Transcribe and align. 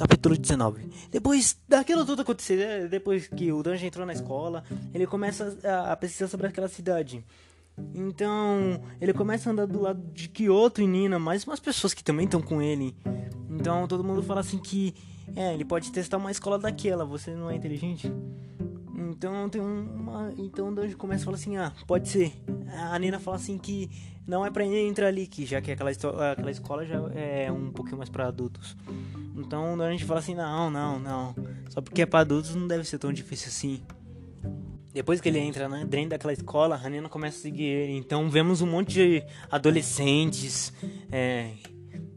Capítulo 0.00 0.34
19. 0.34 0.88
Depois 1.10 1.58
daquilo 1.68 2.06
tudo 2.06 2.22
acontecer, 2.22 2.56
né, 2.56 2.88
depois 2.88 3.28
que 3.28 3.52
o 3.52 3.62
Danji 3.62 3.84
entrou 3.84 4.06
na 4.06 4.14
escola, 4.14 4.64
ele 4.94 5.06
começa 5.06 5.58
a, 5.62 5.92
a 5.92 5.96
pesquisar 5.96 6.26
sobre 6.26 6.46
aquela 6.46 6.68
cidade. 6.68 7.22
Então, 7.94 8.80
ele 8.98 9.12
começa 9.12 9.50
a 9.50 9.52
andar 9.52 9.66
do 9.66 9.82
lado 9.82 10.02
de 10.14 10.28
Kyoto 10.28 10.80
e 10.80 10.86
Nina, 10.86 11.18
mais 11.18 11.44
umas 11.44 11.60
pessoas 11.60 11.92
que 11.92 12.02
também 12.02 12.24
estão 12.24 12.40
com 12.40 12.62
ele. 12.62 12.96
Então, 13.50 13.86
todo 13.86 14.02
mundo 14.02 14.22
fala 14.22 14.40
assim 14.40 14.56
que 14.56 14.94
é, 15.36 15.52
ele 15.52 15.66
pode 15.66 15.92
testar 15.92 16.16
uma 16.16 16.30
escola 16.30 16.58
daquela, 16.58 17.04
você 17.04 17.34
não 17.34 17.50
é 17.50 17.54
inteligente? 17.54 18.10
Então 19.10 19.48
tem 19.48 19.60
uma. 19.60 20.32
Então 20.38 20.68
o 20.68 20.74
Danjo 20.74 20.96
começa 20.96 21.22
a 21.22 21.24
falar 21.26 21.36
assim, 21.36 21.56
ah, 21.56 21.72
pode 21.86 22.08
ser. 22.08 22.32
A 22.90 22.98
Nina 22.98 23.18
fala 23.18 23.36
assim 23.36 23.58
que 23.58 23.90
não 24.26 24.44
é 24.44 24.50
pra 24.50 24.64
entrar 24.64 25.08
ali, 25.08 25.26
que 25.26 25.44
já 25.44 25.60
que 25.60 25.72
aquela, 25.72 25.90
aquela 25.90 26.50
escola 26.50 26.84
já 26.84 26.96
é 27.14 27.50
um 27.50 27.70
pouquinho 27.70 27.98
mais 27.98 28.08
para 28.08 28.26
adultos. 28.26 28.76
Então 29.36 29.80
a 29.80 29.90
gente 29.90 30.04
fala 30.04 30.20
assim, 30.20 30.34
não, 30.34 30.70
não, 30.70 30.98
não. 30.98 31.34
Só 31.68 31.80
porque 31.80 32.02
é 32.02 32.06
pra 32.06 32.20
adultos 32.20 32.54
não 32.54 32.66
deve 32.66 32.84
ser 32.84 32.98
tão 32.98 33.12
difícil 33.12 33.48
assim. 33.48 33.82
Depois 34.92 35.20
que 35.20 35.28
ele 35.28 35.38
entra 35.38 35.68
né, 35.68 35.84
dentro 35.88 36.10
daquela 36.10 36.32
escola, 36.32 36.80
a 36.82 36.88
Nina 36.88 37.08
começa 37.08 37.38
a 37.38 37.40
seguir 37.40 37.64
ele. 37.64 37.92
Então 37.96 38.28
vemos 38.28 38.60
um 38.60 38.66
monte 38.66 38.94
de 38.94 39.24
adolescentes 39.50 40.72
é, 41.12 41.52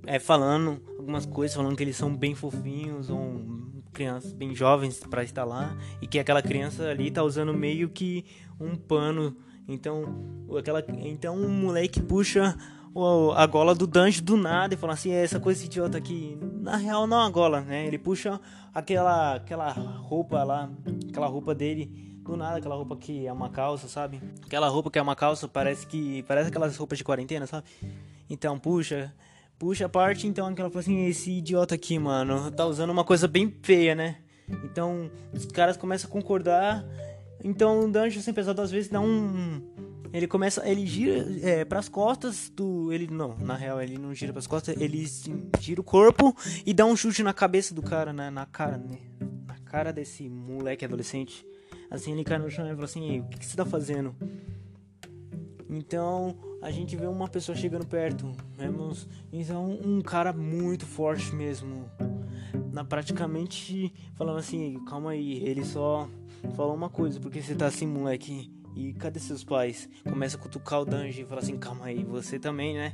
é, 0.08 0.18
falando 0.18 0.82
algumas 0.98 1.26
coisas, 1.26 1.56
falando 1.56 1.76
que 1.76 1.84
eles 1.84 1.96
são 1.96 2.16
bem 2.16 2.34
fofinhos, 2.34 3.10
ou 3.10 3.42
crianças 3.94 4.34
bem 4.34 4.56
jovens 4.56 5.00
para 5.00 5.24
estar 5.24 5.44
lá, 5.44 5.78
e 6.02 6.08
que 6.08 6.18
aquela 6.18 6.42
criança 6.42 6.90
ali 6.90 7.12
tá 7.12 7.22
usando 7.22 7.54
meio 7.54 7.90
que 7.90 8.26
um 8.60 8.76
pano. 8.76 9.38
Então, 9.68 10.46
aquela, 10.58 10.84
então 11.04 11.38
um 11.38 11.50
moleque 11.50 12.02
puxa 12.02 12.58
a 13.36 13.46
gola 13.48 13.74
do 13.74 13.88
Danjo 13.88 14.22
do 14.22 14.38
nada 14.38 14.74
e 14.74 14.78
fala 14.78 14.94
assim, 14.94 15.12
é 15.12 15.24
essa 15.24 15.40
coisa 15.40 15.66
idiota 15.66 15.98
aqui. 15.98 16.38
Na 16.62 16.78
real 16.78 17.08
não 17.08 17.20
a 17.20 17.30
gola, 17.30 17.62
né? 17.62 17.88
Ele 17.88 17.98
puxa 17.98 18.40
aquela 18.74 19.36
aquela 19.36 19.72
roupa 19.72 20.44
lá, 20.44 20.70
aquela 21.10 21.28
roupa 21.28 21.56
dele 21.56 22.20
do 22.24 22.38
nada, 22.38 22.58
aquela 22.58 22.76
roupa 22.76 22.96
que 22.96 23.26
é 23.26 23.34
uma 23.34 23.50
calça, 23.50 23.88
sabe? 23.88 24.22
Aquela 24.46 24.70
roupa 24.70 24.92
que 24.92 25.00
é 25.00 25.02
uma 25.02 25.16
calça, 25.16 25.48
parece 25.48 25.88
que 25.88 26.24
parece 26.24 26.50
aquelas 26.50 26.78
roupas 26.78 26.98
de 26.98 27.04
quarentena, 27.04 27.48
sabe? 27.48 27.68
Então 28.30 28.60
puxa, 28.60 29.14
puxa 29.58 29.88
a 29.88 29.90
parte, 29.90 30.28
então 30.28 30.48
aquela 30.48 30.70
fala 30.70 30.82
assim, 30.82 31.06
esse 31.08 31.32
idiota 31.32 31.76
aqui, 31.76 31.98
mano, 31.98 32.52
tá 32.52 32.66
usando 32.66 32.92
uma 32.92 33.04
coisa 33.04 33.28
bem 33.28 33.54
feia, 33.62 33.96
né? 33.96 34.18
Então 34.64 35.10
os 35.34 35.46
caras 35.48 35.78
começam 35.78 36.10
a 36.10 36.14
concordar. 36.14 36.86
Então 37.44 37.86
o 37.86 37.92
Danjo 37.92 38.22
sem 38.22 38.34
pensar 38.34 38.54
duas 38.54 38.72
vezes 38.72 38.90
dá 38.90 39.02
um 39.02 39.73
ele 40.14 40.28
começa, 40.28 40.68
ele 40.70 40.86
gira 40.86 41.26
é, 41.42 41.66
para 41.66 41.80
as 41.80 41.90
costas 41.90 42.48
do, 42.56 42.94
ele 42.94 43.08
não, 43.08 43.36
na 43.40 43.56
real 43.56 43.82
ele 43.82 43.98
não 43.98 44.14
gira 44.14 44.32
para 44.32 44.40
as 44.40 44.46
costas, 44.46 44.80
ele 44.80 45.04
gira 45.60 45.82
o 45.82 45.84
corpo 45.84 46.36
e 46.64 46.72
dá 46.72 46.86
um 46.86 46.96
chute 46.96 47.24
na 47.24 47.34
cabeça 47.34 47.74
do 47.74 47.82
cara, 47.82 48.14
né, 48.14 48.30
na 48.30 48.46
cara, 48.46 48.78
né, 48.78 49.00
na 49.48 49.56
cara 49.66 49.92
desse 49.92 50.30
moleque 50.30 50.86
adolescente. 50.86 51.44
Assim 51.90 52.12
ele 52.12 52.24
cai 52.24 52.38
no 52.38 52.50
chão 52.50 52.66
e 52.68 52.74
fala 52.76 52.86
assim, 52.86 53.22
o 53.22 53.24
que, 53.28 53.44
você 53.44 53.58
tá 53.58 53.66
fazendo? 53.66 54.16
Então 55.68 56.38
a 56.62 56.70
gente 56.70 56.96
vê 56.96 57.08
uma 57.08 57.28
pessoa 57.28 57.56
chegando 57.56 57.88
perto, 57.88 58.32
vemos 58.56 59.08
então 59.32 59.80
um 59.84 60.00
cara 60.00 60.32
muito 60.32 60.86
forte 60.86 61.34
mesmo, 61.34 61.90
na 62.72 62.86
praticamente 62.86 63.92
falando 64.14 64.38
assim, 64.38 64.80
calma 64.86 65.12
aí, 65.12 65.44
ele 65.44 65.66
só 65.66 66.08
falou 66.56 66.76
uma 66.76 66.90
coisa, 66.90 67.20
porque 67.20 67.42
você 67.42 67.56
tá 67.56 67.66
assim, 67.66 67.88
moleque? 67.88 68.63
E 68.76 68.94
cadê 68.94 69.20
seus 69.20 69.44
pais? 69.44 69.90
Começa 70.04 70.38
a 70.38 70.40
cutucar 70.40 70.82
o 70.82 70.86
Danji 70.86 71.22
e 71.22 71.26
fala 71.26 71.42
assim: 71.42 71.58
calma 71.58 71.86
aí, 71.86 72.04
você 72.04 72.40
também, 72.40 72.76
né? 72.76 72.94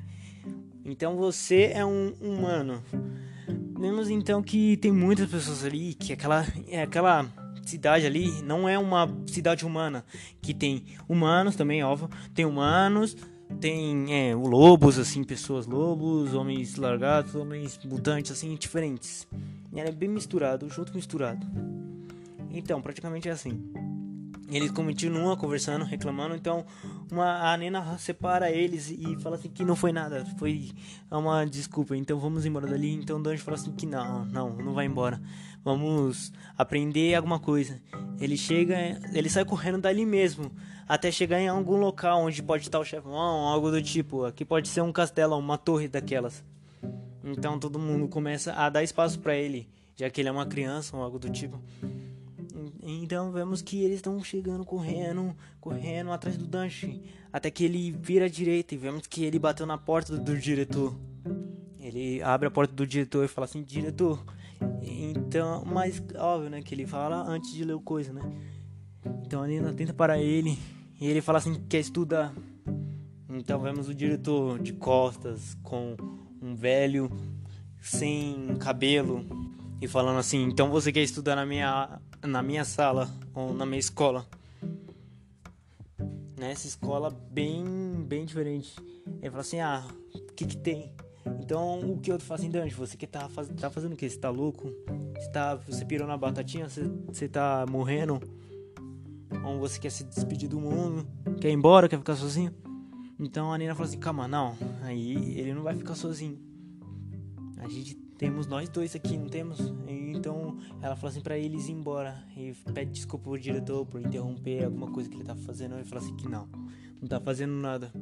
Então 0.83 1.15
você 1.15 1.71
é 1.73 1.85
um 1.85 2.13
humano. 2.21 2.83
Vemos 3.79 4.09
então 4.09 4.43
que 4.43 4.75
tem 4.77 4.91
muitas 4.91 5.29
pessoas 5.29 5.63
ali, 5.63 5.93
que 5.93 6.11
aquela, 6.11 6.45
é 6.67 6.81
aquela 6.81 7.25
cidade 7.65 8.05
ali 8.05 8.41
não 8.41 8.67
é 8.67 8.77
uma 8.77 9.09
cidade 9.27 9.65
humana. 9.65 10.03
Que 10.41 10.53
tem 10.53 10.83
humanos 11.07 11.55
também, 11.55 11.83
óbvio. 11.83 12.09
Tem 12.33 12.45
humanos, 12.45 13.15
tem 13.59 14.13
é, 14.13 14.35
lobos, 14.35 14.97
assim, 14.97 15.23
pessoas 15.23 15.65
lobos, 15.65 16.33
homens 16.33 16.75
largados, 16.75 17.35
homens 17.35 17.79
mutantes, 17.85 18.31
assim, 18.31 18.55
diferentes. 18.55 19.27
E 19.71 19.79
é 19.79 19.91
bem 19.91 20.09
misturado, 20.09 20.67
junto 20.69 20.93
misturado. 20.93 21.45
Então, 22.51 22.81
praticamente 22.81 23.29
é 23.29 23.31
assim. 23.31 23.71
Eles 24.51 24.71
continuam 24.71 25.35
conversando, 25.37 25.85
reclamando, 25.85 26.35
então 26.35 26.65
uma, 27.11 27.53
a 27.53 27.57
Nena 27.57 27.97
separa 27.99 28.49
eles 28.51 28.89
e 28.89 29.15
fala 29.21 29.35
assim 29.35 29.49
que 29.49 29.63
não 29.63 29.75
foi 29.75 29.91
nada, 29.91 30.25
foi 30.37 30.71
uma 31.11 31.45
desculpa, 31.45 31.95
então 31.95 32.19
vamos 32.19 32.45
embora 32.45 32.65
dali. 32.65 32.93
Então 32.93 33.19
o 33.19 33.23
Danjo 33.23 33.43
fala 33.43 33.57
assim 33.57 33.71
que 33.71 33.85
não, 33.85 34.25
não, 34.25 34.49
não 34.55 34.73
vai 34.73 34.85
embora. 34.85 35.21
Vamos 35.63 36.31
aprender 36.57 37.13
alguma 37.13 37.39
coisa. 37.39 37.79
Ele 38.19 38.35
chega, 38.35 38.99
ele 39.13 39.29
sai 39.29 39.45
correndo 39.45 39.81
dali 39.81 40.05
mesmo, 40.05 40.51
até 40.87 41.11
chegar 41.11 41.39
em 41.39 41.47
algum 41.47 41.77
local 41.77 42.21
onde 42.21 42.41
pode 42.41 42.63
estar 42.63 42.79
o 42.79 42.85
chefão, 42.85 43.13
algo 43.13 43.69
do 43.69 43.81
tipo. 43.81 44.25
Aqui 44.25 44.43
pode 44.43 44.67
ser 44.67 44.81
um 44.81 44.91
castelo, 44.91 45.37
uma 45.37 45.57
torre 45.57 45.87
daquelas. 45.87 46.43
Então 47.23 47.59
todo 47.59 47.77
mundo 47.77 48.07
começa 48.07 48.53
a 48.53 48.69
dar 48.69 48.83
espaço 48.83 49.19
para 49.19 49.35
ele, 49.35 49.69
já 49.95 50.09
que 50.09 50.21
ele 50.21 50.29
é 50.29 50.31
uma 50.31 50.45
criança 50.45 50.97
ou 50.97 51.03
algo 51.03 51.19
do 51.19 51.29
tipo. 51.29 51.61
Então 52.81 53.31
vemos 53.31 53.61
que 53.61 53.83
eles 53.83 53.97
estão 53.97 54.23
chegando 54.23 54.63
correndo, 54.63 55.35
correndo 55.59 56.11
atrás 56.11 56.37
do 56.37 56.47
Danchi, 56.47 57.03
até 57.31 57.51
que 57.51 57.65
ele 57.65 57.91
vira 57.91 58.25
à 58.25 58.29
direita 58.29 58.73
e 58.73 58.77
vemos 58.77 59.05
que 59.05 59.25
ele 59.25 59.37
bateu 59.37 59.65
na 59.65 59.77
porta 59.77 60.17
do, 60.17 60.37
diretor. 60.37 60.97
Ele 61.77 62.21
abre 62.21 62.47
a 62.47 62.51
porta 62.51 62.73
do 62.73 62.87
diretor 62.87 63.25
e 63.25 63.27
fala 63.27 63.45
assim: 63.45 63.63
"Diretor". 63.63 64.23
Então, 64.81 65.65
mas 65.65 66.01
óbvio, 66.17 66.49
né, 66.49 66.61
que 66.61 66.73
ele 66.73 66.85
fala 66.87 67.21
antes 67.27 67.51
de 67.53 67.65
ler 67.65 67.73
o 67.73 67.81
coisa, 67.81 68.13
né? 68.13 68.21
Então 69.25 69.43
a 69.43 69.47
Nina 69.47 69.73
tenta 69.73 69.93
para 69.93 70.17
ele 70.17 70.57
e 70.99 71.07
ele 71.07 71.21
fala 71.21 71.39
assim 71.39 71.55
que 71.55 71.67
quer 71.67 71.79
estudar. 71.79 72.33
Então 73.29 73.59
vemos 73.59 73.89
o 73.89 73.93
diretor 73.93 74.57
de 74.57 74.73
costas 74.73 75.57
com 75.63 75.97
um 76.41 76.55
velho 76.55 77.11
sem 77.81 78.55
cabelo 78.57 79.25
e 79.81 79.87
falando 79.87 80.19
assim: 80.19 80.43
"Então 80.43 80.69
você 80.69 80.93
quer 80.93 81.03
estudar 81.03 81.35
na 81.35 81.45
minha 81.45 81.99
na 82.23 82.41
minha 82.41 82.65
sala 82.65 83.09
ou 83.33 83.53
na 83.53 83.65
minha 83.65 83.79
escola. 83.79 84.25
Nessa 86.37 86.67
escola 86.67 87.09
bem, 87.09 87.65
bem 88.07 88.25
diferente. 88.25 88.75
Ele 89.21 89.29
fala 89.29 89.41
assim: 89.41 89.59
Ah, 89.59 89.85
o 90.13 90.33
que 90.33 90.45
que 90.45 90.57
tem? 90.57 90.93
Então 91.39 91.79
o 91.91 91.99
que 91.99 92.11
eu 92.11 92.19
faço 92.19 92.43
assim, 92.43 92.49
Dante? 92.49 92.73
Você 92.75 92.95
que 92.95 93.05
tá, 93.05 93.27
faz, 93.29 93.49
tá 93.49 93.69
fazendo 93.69 93.93
o 93.93 93.95
que? 93.95 94.09
Você 94.09 94.17
tá 94.17 94.29
louco? 94.29 94.71
Você, 95.15 95.29
tá, 95.29 95.55
você 95.55 95.85
pirou 95.85 96.07
na 96.07 96.17
batatinha? 96.17 96.69
Você, 96.69 96.83
você 97.07 97.27
tá 97.27 97.65
morrendo? 97.69 98.21
Ou 99.43 99.59
você 99.59 99.79
quer 99.79 99.91
se 99.91 100.03
despedir 100.03 100.49
do 100.49 100.59
mundo? 100.59 101.05
Quer 101.39 101.49
ir 101.49 101.53
embora? 101.53 101.89
Quer 101.89 101.97
ficar 101.97 102.15
sozinho? 102.15 102.53
Então 103.19 103.51
a 103.51 103.57
Nina 103.57 103.75
fala 103.75 103.87
assim: 103.87 103.99
Calma, 103.99 104.27
não. 104.27 104.57
Aí 104.81 105.37
ele 105.37 105.53
não 105.53 105.63
vai 105.63 105.75
ficar 105.75 105.95
sozinho. 105.95 106.39
A 107.57 107.67
gente 107.67 108.08
temos 108.19 108.47
nós 108.47 108.67
dois 108.67 108.93
aqui, 108.97 109.17
não 109.17 109.29
temos? 109.29 109.57
Então 109.87 110.57
ela 110.81 110.93
fala 110.97 111.09
assim 111.09 111.21
para 111.21 111.37
eles 111.37 111.69
ir 111.69 111.71
embora 111.71 112.21
e 112.35 112.53
pede 112.73 112.91
desculpa 112.91 113.29
pro 113.29 113.39
diretor 113.39 113.85
por 113.85 114.01
interromper 114.01 114.65
alguma 114.65 114.91
coisa 114.91 115.09
que 115.09 115.15
ele 115.15 115.23
tá 115.23 115.35
fazendo. 115.35 115.75
Ele 115.75 115.85
fala 115.85 116.01
assim 116.01 116.15
que 116.17 116.27
não, 116.27 116.47
não 117.01 117.07
tá 117.07 117.17
fazendo 117.21 117.53
nada. 117.53 117.93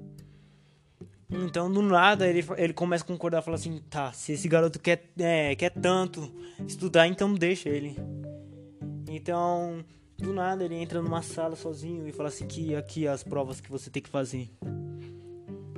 Então 1.30 1.72
do 1.72 1.84
nada 1.84 2.28
ele, 2.28 2.44
ele 2.58 2.74
começa 2.74 3.04
a 3.04 3.08
concordar, 3.08 3.44
fala 3.44 3.58
assim, 3.58 3.80
tá, 3.92 4.12
se 4.12 4.32
esse 4.32 4.48
garoto 4.48 4.80
quer, 4.80 5.08
é, 5.20 5.56
quer 5.56 5.70
tanto 5.70 6.34
estudar, 6.68 7.08
então 7.08 7.36
deixa 7.36 7.70
ele. 7.70 7.96
Então 9.08 9.86
do 10.18 10.34
nada 10.34 10.66
ele 10.66 10.76
entra 10.76 11.00
numa 11.00 11.22
sala 11.22 11.56
sozinho 11.56 12.08
e 12.08 12.12
fala 12.12 12.30
assim 12.30 12.48
que 12.48 12.74
aqui 12.74 13.08
as 13.08 13.24
provas 13.24 13.62
que 13.62 13.70
você 13.70 13.92
tem 13.92 14.02
que 14.02 14.10
fazer. 14.10 14.50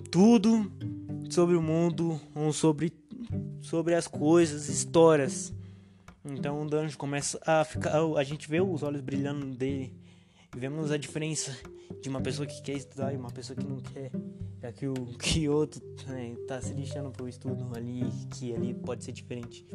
Tudo 0.10 0.72
sobre 1.30 1.58
o 1.58 1.62
mundo 1.62 2.22
ou 2.34 2.54
sobre 2.54 2.90
sobre 3.62 3.96
as 3.96 4.08
coisas, 4.08 4.70
histórias. 4.70 5.54
Então 6.24 6.62
o 6.62 6.70
Danjo 6.70 6.98
começa 6.98 7.40
a 7.46 7.64
ficar. 7.64 8.00
A 8.18 8.24
gente 8.24 8.50
vê 8.50 8.62
os 8.62 8.84
olhos 8.84 9.02
brilhando 9.02 9.46
dele. 9.46 9.94
Vemos 10.56 10.92
a 10.92 10.98
diferença 10.98 11.56
de 12.02 12.10
uma 12.10 12.22
pessoa 12.22 12.46
que 12.46 12.62
quer 12.62 12.74
estudar 12.74 13.14
e 13.14 13.18
uma 13.18 13.32
pessoa 13.32 13.58
que 13.58 13.66
não 13.66 13.78
quer. 13.80 14.12
Já 14.62 14.72
que 14.72 14.88
o 14.88 14.94
Kyoto 15.18 15.82
né, 16.08 16.36
tá 16.48 16.62
se 16.62 16.74
lixando 16.74 17.12
pro 17.12 17.28
estudo 17.28 17.70
ali, 17.76 18.04
que 18.32 18.54
ali 18.54 18.74
pode 18.74 19.04
ser 19.04 19.12
diferente. 19.12 19.66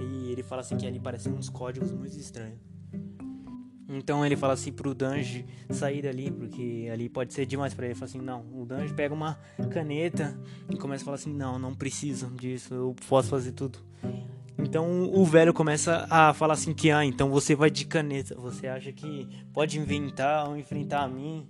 E 0.00 0.32
ele 0.32 0.42
fala 0.42 0.60
assim 0.60 0.76
que 0.76 0.86
ali 0.86 1.00
parecem 1.00 1.32
uns 1.32 1.48
códigos 1.48 1.92
muito 1.92 2.16
estranhos. 2.16 2.58
Então 3.88 4.24
ele 4.24 4.36
fala 4.36 4.52
assim 4.52 4.70
pro 4.70 4.94
Danji 4.94 5.46
sair 5.70 6.02
dali, 6.02 6.30
porque 6.30 6.88
ali 6.92 7.08
pode 7.08 7.32
ser 7.32 7.46
demais 7.46 7.72
para 7.72 7.86
ele. 7.86 7.92
Ele 7.92 7.98
fala 7.98 8.08
assim: 8.10 8.20
não, 8.20 8.44
o 8.52 8.66
Danji 8.66 8.92
pega 8.92 9.14
uma 9.14 9.38
caneta 9.70 10.38
e 10.68 10.76
começa 10.76 11.02
a 11.02 11.06
falar 11.06 11.14
assim: 11.14 11.32
não, 11.32 11.58
não 11.58 11.74
precisam 11.74 12.34
disso, 12.36 12.74
eu 12.74 12.94
posso 13.08 13.30
fazer 13.30 13.52
tudo. 13.52 13.78
Então 14.58 15.10
o 15.14 15.24
velho 15.24 15.54
começa 15.54 16.06
a 16.10 16.34
falar 16.34 16.54
assim: 16.54 16.74
que 16.74 16.90
ah, 16.90 17.04
então 17.04 17.30
você 17.30 17.54
vai 17.54 17.70
de 17.70 17.86
caneta, 17.86 18.34
você 18.34 18.66
acha 18.66 18.92
que 18.92 19.26
pode 19.54 19.78
inventar 19.78 20.48
ou 20.48 20.56
enfrentar 20.56 21.04
a 21.04 21.08
mim. 21.08 21.48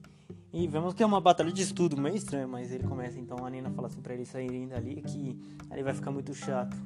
E 0.53 0.67
vemos 0.67 0.95
que 0.95 1.03
é 1.03 1.07
uma 1.07 1.21
batalha 1.21 1.53
de 1.53 1.63
estudo 1.63 2.01
meio 2.01 2.17
estranho, 2.17 2.49
mas 2.49 2.73
ele 2.73 2.85
começa 2.85 3.19
então 3.19 3.45
a 3.45 3.51
Nina 3.51 3.71
fala 3.71 3.89
assim 3.89 4.01
pra 4.01 4.15
ele 4.15 4.25
saírem 4.25 4.69
dali 4.69 5.03
que 5.03 5.39
ele 5.71 5.83
vai 5.83 5.93
ficar 5.93 6.11
muito 6.11 6.33
chato. 6.35 6.77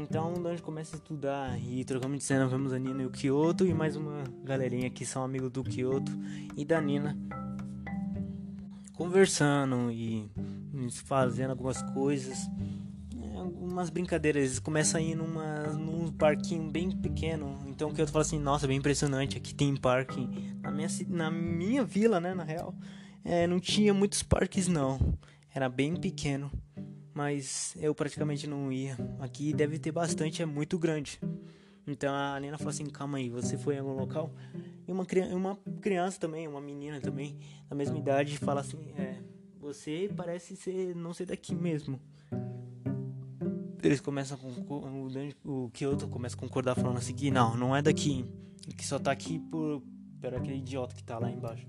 Então 0.00 0.32
Danjo 0.34 0.62
começa 0.62 0.94
a 0.94 0.98
estudar 0.98 1.60
e 1.60 1.84
trocamos 1.84 2.18
de 2.18 2.24
cena, 2.24 2.46
vemos 2.46 2.72
a 2.72 2.78
Nina 2.78 3.02
e 3.02 3.06
o 3.06 3.10
Kyoto 3.10 3.66
e 3.66 3.74
mais 3.74 3.96
uma 3.96 4.22
galerinha 4.44 4.88
que 4.88 5.04
são 5.04 5.24
amigos 5.24 5.50
do 5.50 5.64
Kyoto 5.64 6.12
e 6.56 6.64
da 6.64 6.80
Nina 6.80 7.18
conversando 8.94 9.90
e 9.90 10.30
fazendo 11.04 11.50
algumas 11.50 11.82
coisas, 11.82 12.48
é, 13.20 13.38
algumas 13.38 13.90
brincadeiras. 13.90 14.44
Eles 14.44 14.58
começam 14.60 15.00
a 15.00 15.02
ir 15.02 15.16
numa, 15.16 15.64
num 15.72 16.12
parquinho 16.12 16.70
bem 16.70 16.92
pequeno. 16.92 17.58
Então 17.66 17.90
o 17.90 17.92
Kyoto 17.92 18.12
fala 18.12 18.22
assim: 18.22 18.38
Nossa, 18.38 18.68
bem 18.68 18.78
impressionante. 18.78 19.36
Aqui 19.36 19.52
tem 19.52 19.76
parque. 19.76 20.28
Na 20.62 20.70
minha, 20.70 20.88
na 21.08 21.30
minha 21.30 21.84
vila, 21.84 22.20
né? 22.20 22.34
Na 22.34 22.44
real, 22.44 22.72
é, 23.24 23.48
não 23.48 23.58
tinha 23.58 23.92
muitos 23.92 24.22
parques, 24.22 24.68
não. 24.68 25.18
Era 25.52 25.68
bem 25.68 25.96
pequeno 25.96 26.52
mas 27.18 27.76
eu 27.80 27.92
praticamente 27.96 28.46
não 28.46 28.70
ia. 28.70 28.96
Aqui 29.18 29.52
deve 29.52 29.76
ter 29.76 29.90
bastante, 29.90 30.40
é 30.40 30.46
muito 30.46 30.78
grande. 30.78 31.18
Então 31.84 32.14
a 32.14 32.38
Nina 32.38 32.56
falou 32.56 32.70
assim: 32.70 32.86
calma 32.86 33.18
aí, 33.18 33.28
você 33.28 33.58
foi 33.58 33.74
em 33.74 33.78
algum 33.78 33.94
local? 33.94 34.32
E 34.86 34.92
uma, 34.92 35.04
uma 35.34 35.58
criança 35.80 36.20
também, 36.20 36.46
uma 36.46 36.60
menina 36.60 37.00
também, 37.00 37.36
da 37.68 37.74
mesma 37.74 37.98
idade, 37.98 38.38
fala 38.38 38.60
assim: 38.60 38.92
é, 38.96 39.18
você 39.58 40.08
parece 40.16 40.54
ser 40.54 40.94
não 40.94 41.12
ser 41.12 41.26
daqui 41.26 41.56
mesmo. 41.56 42.00
Eles 43.82 44.00
começam 44.00 44.38
com 44.38 45.08
o, 45.44 45.70
Kyoto 45.70 46.06
começa 46.06 46.36
a 46.36 46.38
concordar, 46.38 46.76
falando 46.76 46.98
assim: 46.98 47.14
que 47.14 47.32
não, 47.32 47.56
não 47.56 47.74
é 47.74 47.82
daqui, 47.82 48.24
que 48.76 48.86
só 48.86 48.96
tá 48.96 49.10
aqui 49.10 49.40
por, 49.40 49.82
por 50.20 50.34
aquele 50.34 50.58
idiota 50.58 50.94
que 50.94 51.02
tá 51.02 51.18
lá 51.18 51.28
embaixo, 51.28 51.66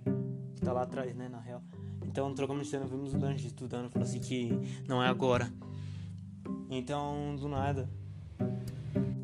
que 0.55 0.61
tá 0.61 0.71
lá 0.71 0.83
atrás, 0.83 1.15
né, 1.15 1.27
na 1.27 1.39
real. 1.39 1.63
Então 2.09 2.33
trocamos 2.33 2.63
de 2.63 2.71
cena, 2.71 2.87
vimos 2.87 3.13
o 3.13 3.19
Danji 3.19 3.45
estudando, 3.45 3.87
falou 3.91 4.07
assim 4.07 4.19
que 4.19 4.51
não 4.87 5.01
é 5.01 5.07
agora. 5.07 5.47
Então, 6.67 7.35
do 7.35 7.47
nada. 7.47 7.87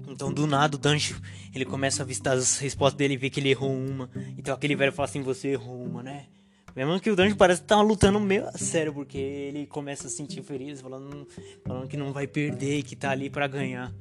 Então, 0.08 0.32
do 0.32 0.46
nada, 0.46 0.78
o 0.78 0.80
Danjo, 0.80 1.20
ele 1.54 1.66
começa 1.66 2.02
a 2.02 2.04
avistar 2.04 2.38
as 2.38 2.60
respostas 2.60 2.98
dele 2.98 3.16
e 3.16 3.18
vê 3.18 3.30
que 3.30 3.40
ele 3.40 3.50
errou 3.50 3.76
uma. 3.76 4.10
Então, 4.38 4.54
aquele 4.54 4.76
velho 4.76 4.94
fala 4.94 5.10
assim: 5.10 5.24
Você 5.24 5.50
errou 5.50 5.84
uma, 5.84 6.04
né? 6.04 6.28
Mesmo 6.76 7.00
que 7.00 7.10
o 7.10 7.16
Danjo 7.16 7.36
parece 7.36 7.64
estar 7.64 7.78
tá 7.78 7.82
lutando 7.82 8.20
meio 8.20 8.48
a 8.48 8.52
sério, 8.52 8.94
porque 8.94 9.18
ele 9.18 9.66
começa 9.66 10.06
a 10.06 10.10
sentir 10.10 10.44
feridas, 10.44 10.80
falando, 10.80 11.28
falando 11.66 11.88
que 11.88 11.98
não 11.98 12.14
vai 12.14 12.28
perder, 12.28 12.84
que 12.84 12.96
tá 12.96 13.10
ali 13.10 13.32
para 13.32 13.48
ganhar. 13.48 13.92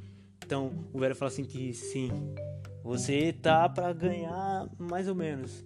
Então, 0.45 0.73
o 0.93 0.99
velho 0.99 1.17
fala 1.17 1.31
assim: 1.31 1.45
que 1.45 1.73
sim, 1.73 2.11
você 2.83 3.33
tá 3.33 3.67
para 3.67 3.93
ganhar 3.95 4.69
mais 4.79 5.09
ou 5.09 5.15
menos. 5.15 5.65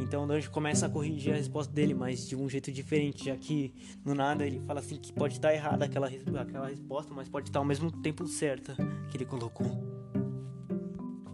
Então 0.00 0.24
o 0.24 0.26
Danjo 0.26 0.50
começa 0.50 0.86
a 0.86 0.88
corrigir 0.88 1.32
a 1.32 1.36
resposta 1.36 1.72
dele, 1.72 1.94
mas 1.94 2.28
de 2.28 2.36
um 2.36 2.48
jeito 2.48 2.70
diferente, 2.70 3.24
já 3.24 3.36
que 3.36 3.74
no 4.04 4.14
nada 4.14 4.46
ele 4.46 4.60
fala 4.60 4.80
assim 4.80 4.96
que 4.96 5.12
pode 5.12 5.34
estar 5.34 5.52
errada 5.52 5.84
aquela, 5.84 6.08
aquela 6.08 6.68
resposta, 6.68 7.12
mas 7.14 7.28
pode 7.28 7.48
estar 7.48 7.58
ao 7.58 7.64
mesmo 7.64 7.90
tempo 7.90 8.26
certa 8.26 8.76
que 9.10 9.16
ele 9.16 9.24
colocou. 9.24 9.66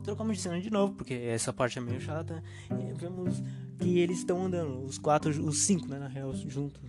Trocamos 0.03 0.37
de 0.37 0.43
cena 0.43 0.61
de 0.61 0.71
novo, 0.71 0.93
porque 0.93 1.15
essa 1.15 1.51
parte 1.51 1.79
é 1.79 1.81
meio 1.81 1.99
chata. 1.99 2.43
E 2.71 2.93
vemos 2.93 3.43
que 3.79 3.99
eles 3.99 4.19
estão 4.19 4.45
andando, 4.45 4.85
os 4.85 4.99
quatro, 4.99 5.31
os 5.45 5.63
cinco, 5.63 5.89
né, 5.89 5.99
na 5.99 6.09
real, 6.09 6.35
juntos, 6.35 6.81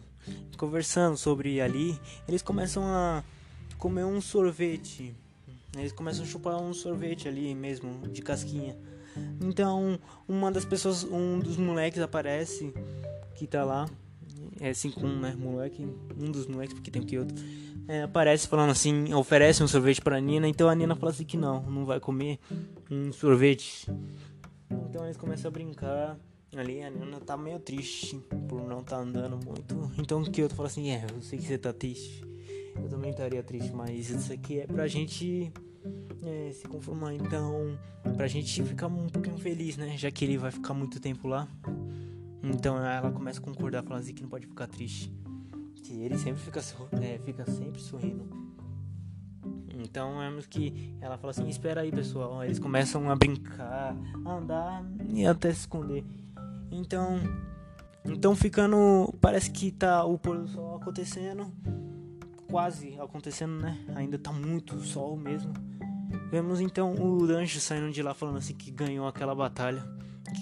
conversando 0.58 1.16
sobre 1.16 1.62
ali. 1.62 1.98
Eles 2.28 2.42
começam 2.42 2.84
a 2.84 3.24
comer 3.78 4.04
um 4.04 4.20
sorvete. 4.20 5.16
Eles 5.78 5.94
começam 5.94 6.24
a 6.24 6.28
chupar 6.28 6.62
um 6.62 6.74
sorvete 6.74 7.28
ali 7.28 7.56
mesmo, 7.56 8.08
de 8.10 8.22
casquinha. 8.22 8.76
Então, 9.42 10.00
uma 10.28 10.52
das 10.52 10.66
pessoas, 10.66 11.04
um 11.04 11.40
dos 11.40 11.58
moleques 11.58 12.02
aparece 12.02 12.74
que 13.36 13.48
tá 13.48 13.64
lá. 13.64 13.88
É 14.60 14.74
5 14.74 15.06
um, 15.06 15.20
né? 15.20 15.36
Moleque. 15.38 15.86
Um 16.18 16.32
dos 16.32 16.48
moleques, 16.48 16.74
porque 16.74 16.90
tem 16.90 17.02
que 17.02 17.18
outro. 17.18 17.36
É, 17.88 18.04
aparece 18.04 18.48
falando 18.48 18.72
assim, 18.72 19.14
oferece 19.14 19.62
um 19.62 19.68
sorvete 19.68 20.02
pra 20.02 20.20
Nina. 20.20 20.48
Então 20.48 20.70
a 20.70 20.76
Nina 20.76 20.96
fala 20.96 21.12
assim 21.12 21.26
que 21.26 21.38
não, 21.38 21.62
não 21.64 21.86
vai 21.86 22.00
comer 22.00 22.40
um 22.90 23.12
sorvete. 23.12 23.88
Então 24.90 25.04
eles 25.04 25.18
começam 25.18 25.50
a 25.50 25.52
brincar. 25.52 26.18
Ali 26.56 26.82
a 26.82 26.90
Nina 26.90 27.20
tá 27.20 27.36
meio 27.36 27.60
triste 27.60 28.18
por 28.48 28.66
não 28.66 28.82
tá 28.82 28.98
andando 28.98 29.38
muito. 29.46 29.92
Então 30.00 30.22
o 30.22 30.32
Kyoto 30.32 30.56
fala 30.56 30.68
assim: 30.68 30.90
É, 30.90 31.06
eu 31.14 31.22
sei 31.22 31.38
que 31.38 31.46
você 31.46 31.58
tá 31.58 31.74
triste. 31.74 32.24
Eu 32.82 32.90
também 32.90 33.12
estaria 33.12 33.44
triste, 33.44 33.72
mas 33.74 34.10
isso 34.10 34.32
aqui 34.32 34.60
é 34.60 34.68
pra 34.68 34.88
gente 34.88 35.52
é, 36.24 36.52
se 36.52 36.68
conformar. 36.68 37.14
Então, 37.14 37.78
pra 38.16 38.28
gente 38.28 38.64
ficar 38.64 38.88
um 38.88 39.08
pouquinho 39.08 39.38
feliz, 39.38 39.78
né? 39.78 39.98
Já 39.98 40.12
que 40.12 40.26
ele 40.26 40.38
vai 40.38 40.52
ficar 40.52 40.74
muito 40.74 41.00
tempo 41.00 41.28
lá. 41.28 41.48
Então 42.44 42.78
ela 42.78 43.12
começa 43.12 43.40
a 43.40 43.44
concordar, 43.44 43.84
falando 43.84 44.04
assim 44.04 44.14
que 44.14 44.22
não 44.22 44.30
pode 44.30 44.46
ficar 44.46 44.68
triste. 44.68 45.12
Que 45.84 46.02
ele 46.02 46.18
sempre 46.18 46.42
fica, 46.42 46.60
é, 47.02 47.20
fica 47.20 47.46
sempre 47.46 47.82
sorrindo. 47.82 48.46
Então 49.74 50.20
vemos 50.20 50.46
que 50.46 50.96
ela 51.02 51.18
fala 51.18 51.32
assim, 51.32 51.48
espera 51.48 51.82
aí 51.82 51.92
pessoal. 51.92 52.44
Eles 52.44 52.60
começam 52.60 53.10
a 53.10 53.16
brincar, 53.16 53.96
a 54.26 54.32
andar 54.32 54.86
e 55.10 55.26
até 55.26 55.52
se 55.52 55.62
esconder. 55.62 56.04
Então. 56.72 57.20
Então 58.04 58.36
ficando. 58.36 59.14
Parece 59.20 59.50
que 59.50 59.72
tá 59.72 60.04
o 60.06 60.18
pôr 60.18 60.38
do 60.38 60.48
sol 60.48 60.76
acontecendo. 60.76 61.52
Quase 62.50 63.00
acontecendo, 63.00 63.60
né? 63.60 63.78
Ainda 63.96 64.18
tá 64.18 64.32
muito 64.32 64.80
sol 64.80 65.18
mesmo. 65.18 65.52
Vemos 66.36 66.60
então 66.60 66.92
o 66.92 67.26
Danjo 67.26 67.62
saindo 67.62 67.90
de 67.94 68.04
lá 68.04 68.14
falando 68.14 68.40
assim 68.40 68.54
que 68.54 68.70
ganhou 68.70 69.08
aquela 69.08 69.34
batalha. 69.34 69.82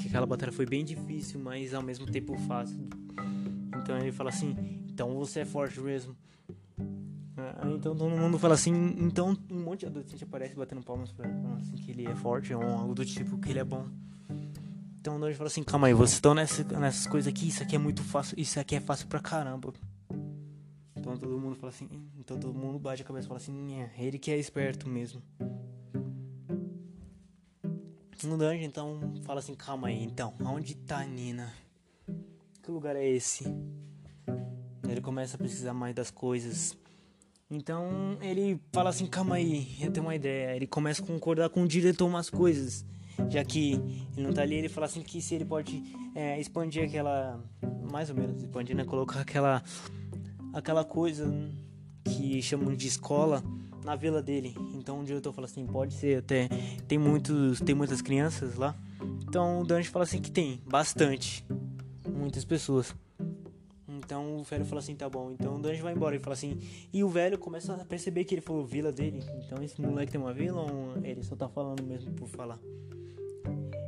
Que 0.01 0.07
aquela 0.07 0.25
batalha 0.25 0.51
foi 0.51 0.65
bem 0.65 0.83
difícil, 0.83 1.39
mas 1.39 1.71
ao 1.71 1.83
mesmo 1.83 2.07
tempo 2.07 2.35
fácil. 2.47 2.89
Então 3.77 3.99
ele 3.99 4.11
fala 4.11 4.31
assim: 4.31 4.55
então 4.89 5.13
você 5.13 5.41
é 5.41 5.45
forte 5.45 5.79
mesmo. 5.79 6.17
Ah, 7.37 7.67
então 7.67 7.95
todo 7.95 8.09
mundo 8.09 8.39
fala 8.39 8.55
assim, 8.55 8.73
então 8.97 9.37
um 9.51 9.59
monte 9.59 9.81
de 9.81 9.85
adolescente 9.85 10.23
aparece 10.23 10.55
batendo 10.55 10.81
palmas 10.81 11.11
pra 11.11 11.29
ele, 11.29 11.39
falando 11.39 11.61
assim 11.61 11.75
que 11.75 11.91
ele 11.91 12.07
é 12.07 12.15
forte, 12.15 12.55
ou 12.55 12.63
algo 12.63 12.95
do 12.95 13.05
tipo, 13.05 13.37
que 13.37 13.51
ele 13.51 13.59
é 13.59 13.63
bom. 13.63 13.87
Então 14.99 15.17
o 15.17 15.19
Danjo 15.19 15.37
fala 15.37 15.47
assim, 15.47 15.61
calma 15.61 15.85
aí, 15.85 15.93
vocês 15.93 16.13
estão 16.13 16.33
nessa, 16.33 16.63
nessas 16.63 17.05
coisas 17.05 17.31
aqui, 17.31 17.49
isso 17.49 17.61
aqui 17.61 17.75
é 17.75 17.79
muito 17.79 18.01
fácil, 18.01 18.33
isso 18.39 18.59
aqui 18.59 18.75
é 18.75 18.79
fácil 18.79 19.05
pra 19.05 19.19
caramba. 19.19 19.71
Então 20.95 21.15
todo 21.17 21.37
mundo 21.37 21.55
fala 21.55 21.69
assim, 21.71 21.87
então 22.17 22.39
todo 22.39 22.57
mundo 22.57 22.79
bate 22.79 23.03
a 23.03 23.05
cabeça 23.05 23.27
e 23.27 23.29
fala 23.29 23.39
assim, 23.39 23.75
ele 23.95 24.17
que 24.17 24.31
é 24.31 24.39
esperto 24.39 24.89
mesmo. 24.89 25.21
No 28.23 28.37
dungeon, 28.37 28.63
então, 28.63 28.99
fala 29.23 29.39
assim, 29.39 29.53
calma 29.53 29.89
aí, 29.89 30.01
então, 30.01 30.33
aonde 30.45 30.75
tá 30.75 30.99
a 30.99 31.05
Nina? 31.05 31.53
Que 32.61 32.71
lugar 32.71 32.95
é 32.95 33.05
esse? 33.05 33.43
Ele 34.87 35.01
começa 35.01 35.35
a 35.35 35.37
precisar 35.37 35.73
mais 35.73 35.93
das 35.93 36.09
coisas. 36.09 36.77
Então 37.49 38.17
ele 38.21 38.59
fala 38.71 38.89
assim, 38.89 39.05
calma 39.05 39.35
aí, 39.35 39.75
eu 39.81 39.91
tenho 39.91 40.05
uma 40.05 40.15
ideia. 40.15 40.55
Ele 40.55 40.65
começa 40.65 41.03
a 41.03 41.05
concordar 41.05 41.49
com 41.49 41.63
o 41.63 41.67
diretor 41.67 42.05
umas 42.05 42.29
coisas. 42.29 42.85
Já 43.29 43.43
que 43.43 43.73
ele 44.15 44.25
não 44.25 44.33
tá 44.33 44.41
ali, 44.41 44.55
ele 44.55 44.69
fala 44.69 44.85
assim 44.85 45.01
que 45.01 45.21
se 45.21 45.35
ele 45.35 45.45
pode 45.45 45.83
é, 46.15 46.39
expandir 46.39 46.83
aquela. 46.85 47.43
Mais 47.91 48.09
ou 48.09 48.15
menos, 48.15 48.41
expandir, 48.41 48.75
né? 48.75 48.85
Colocar 48.85 49.19
aquela. 49.19 49.63
aquela 50.53 50.83
coisa 50.83 51.31
que 52.05 52.41
chamam 52.41 52.75
de 52.75 52.87
escola 52.87 53.43
na 53.83 53.95
vila 53.95 54.21
dele. 54.21 54.55
Então 54.83 54.99
o 54.99 55.03
diretor 55.05 55.31
fala 55.31 55.45
assim, 55.45 55.65
pode 55.65 55.93
ser 55.93 56.17
até 56.17 56.49
tem 56.89 56.97
muitos 56.97 57.61
tem 57.61 57.73
muitas 57.73 58.01
crianças 58.01 58.55
lá. 58.55 58.75
Então 59.25 59.61
o 59.61 59.65
Dante 59.65 59.87
fala 59.87 60.03
assim 60.03 60.21
que 60.21 60.29
tem 60.29 60.59
bastante, 60.67 61.45
muitas 62.05 62.43
pessoas. 62.43 62.93
Então 63.87 64.35
o 64.35 64.43
velho 64.43 64.65
fala 64.65 64.81
assim, 64.81 64.93
tá 64.93 65.09
bom. 65.09 65.31
Então 65.31 65.55
o 65.55 65.59
Dante 65.59 65.81
vai 65.81 65.93
embora 65.93 66.17
e 66.17 66.19
fala 66.19 66.33
assim, 66.33 66.59
e 66.91 67.01
o 67.01 67.07
velho 67.07 67.37
começa 67.37 67.73
a 67.73 67.85
perceber 67.85 68.25
que 68.25 68.35
ele 68.35 68.41
falou 68.41 68.65
vila 68.65 68.91
dele. 68.91 69.23
Então 69.45 69.63
esse 69.63 69.81
moleque 69.81 70.11
tem 70.11 70.19
uma 70.19 70.33
vila 70.33 70.59
ou 70.59 70.97
ele 71.01 71.23
só 71.23 71.33
tá 71.33 71.47
falando 71.47 71.81
mesmo 71.81 72.11
por 72.11 72.27
falar? 72.27 72.59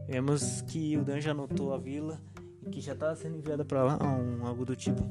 Vemos 0.07 0.61
que 0.61 0.95
o 0.95 1.03
Dan 1.03 1.19
já 1.19 1.31
anotou 1.31 1.73
a 1.73 1.77
vila 1.77 2.21
que 2.71 2.79
já 2.79 2.95
tá 2.95 3.13
sendo 3.17 3.35
enviada 3.35 3.65
para 3.65 3.83
lá, 3.83 3.99
um, 4.01 4.45
algo 4.45 4.63
do 4.63 4.77
tipo 4.77 5.03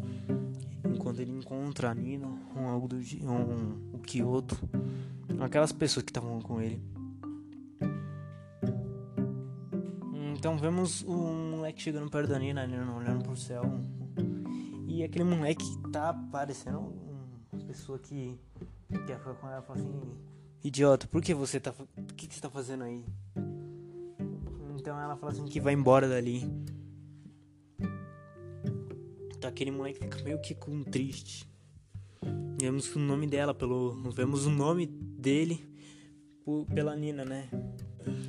enquanto 1.05 1.21
ele 1.21 1.33
encontra 1.33 1.91
a 1.91 1.95
Nina, 1.95 2.27
um 2.57 2.67
algo 2.67 2.89
do 2.89 2.97
um, 2.97 3.95
o 3.95 3.99
Kyoto, 3.99 4.57
aquelas 5.41 5.73
pessoas 5.73 6.05
que 6.05 6.11
estavam 6.11 6.41
com 6.41 6.61
ele. 6.61 6.83
Então 10.37 10.59
vemos 10.59 11.03
um 11.05 11.51
moleque 11.57 11.81
chegando 11.81 12.11
perto 12.11 12.29
da 12.29 12.39
Nina, 12.39 12.67
Nina 12.67 12.95
olhando 12.95 13.25
pro 13.25 13.37
céu. 13.37 13.63
E 14.87 15.03
aquele 15.03 15.25
moleque 15.25 15.65
tá 15.91 16.13
parecendo 16.13 16.81
uma 17.53 17.65
pessoa 17.67 17.99
que 17.99 18.39
quer 19.07 19.19
ficar 19.19 19.35
com 19.35 19.49
ela 19.49 19.63
fala 19.63 19.81
assim, 19.81 20.01
idiota, 20.63 21.07
por 21.07 21.23
que 21.23 21.35
você 21.35 21.59
tá. 21.59 21.75
O 21.97 22.15
que, 22.15 22.27
que 22.27 22.35
você 22.35 22.41
tá 22.41 22.51
fazendo 22.51 22.85
aí? 22.85 23.05
Então 24.77 25.01
ela 25.01 25.17
fala 25.17 25.33
assim 25.33 25.47
que 25.47 25.61
vai 25.61 25.73
embora 25.73 26.09
dali 26.09 26.43
aquele 29.47 29.71
moleque 29.71 30.01
fica 30.01 30.23
meio 30.23 30.41
que 30.41 30.55
com 30.55 30.83
triste. 30.83 31.49
Vemos 32.61 32.95
o 32.95 32.99
nome 32.99 33.27
dela 33.27 33.55
pelo. 33.55 33.95
Vemos 34.11 34.47
o 34.47 34.51
nome 34.51 34.87
dele 35.25 35.67
por, 36.45 36.67
pela 36.67 36.95
Nina, 36.95 37.25
né? 37.25 37.49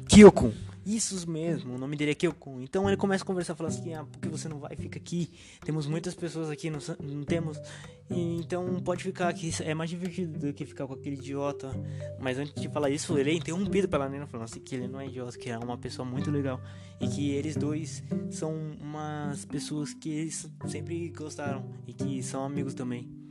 Kyokun. 0.08 0.54
Isso 0.86 1.28
mesmo, 1.30 1.74
o 1.74 1.78
nome 1.80 1.98
dele 1.98 2.12
é 2.12 2.16
Kyokun. 2.16 2.62
Então 2.62 2.88
ele 2.88 2.96
começa 2.96 3.24
a 3.24 3.28
conversar, 3.28 3.56
falando 3.56 3.74
assim: 3.74 3.94
ah, 3.96 4.06
por 4.06 4.20
que 4.20 4.30
você 4.30 4.48
não 4.48 4.60
vai? 4.60 4.75
Fica 4.75 5.00
aqui. 5.00 5.32
Temos 5.66 5.88
muitas 5.88 6.14
pessoas 6.14 6.50
aqui, 6.50 6.70
não, 6.70 6.80
não 7.00 7.24
temos. 7.24 7.60
Então 8.08 8.80
pode 8.82 9.04
ficar 9.04 9.28
aqui. 9.28 9.52
É 9.64 9.74
mais 9.74 9.90
divertido 9.90 10.38
do 10.38 10.54
que 10.54 10.64
ficar 10.64 10.86
com 10.86 10.94
aquele 10.94 11.16
idiota. 11.16 11.72
Mas 12.20 12.38
antes 12.38 12.54
de 12.54 12.70
falar 12.70 12.92
isso, 12.92 13.18
ele 13.18 13.32
é 13.32 13.34
interrompido 13.34 13.90
pela 13.90 14.08
Nina, 14.08 14.28
falando 14.28 14.46
assim: 14.46 14.60
que 14.60 14.75
ele 14.75 14.88
não 14.88 15.02
é 15.02 15.08
idiota, 15.08 15.38
que 15.38 15.50
é 15.50 15.58
uma 15.58 15.78
pessoa 15.78 16.08
muito 16.08 16.30
legal. 16.30 16.62
E 17.02 17.08
que 17.08 17.32
eles 17.32 17.56
dois 17.56 18.04
são 18.30 18.54
umas 18.80 19.44
pessoas 19.44 19.92
que 19.94 20.10
eles 20.10 20.48
sempre 20.68 21.10
gostaram 21.10 21.68
e 21.88 21.94
que 21.94 22.22
são 22.22 22.46
amigos 22.46 22.75
também. 22.75 23.25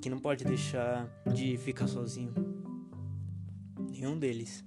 Que 0.00 0.10
não 0.10 0.18
pode 0.18 0.44
deixar 0.44 1.08
de 1.32 1.56
ficar 1.56 1.86
sozinho. 1.86 2.32
Nenhum 3.90 4.18
deles. 4.18 4.64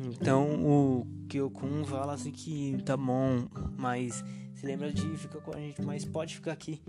Então 0.00 0.64
o 0.64 1.06
Kyokun 1.28 1.84
fala 1.84 2.14
assim 2.14 2.30
que 2.30 2.76
tá 2.84 2.96
bom, 2.96 3.48
mas 3.76 4.22
se 4.54 4.66
lembra 4.66 4.92
de 4.92 5.16
ficar 5.16 5.40
com 5.40 5.56
a 5.56 5.58
gente, 5.58 5.82
mas 5.82 6.04
pode 6.04 6.34
ficar 6.34 6.52
aqui. 6.52 6.80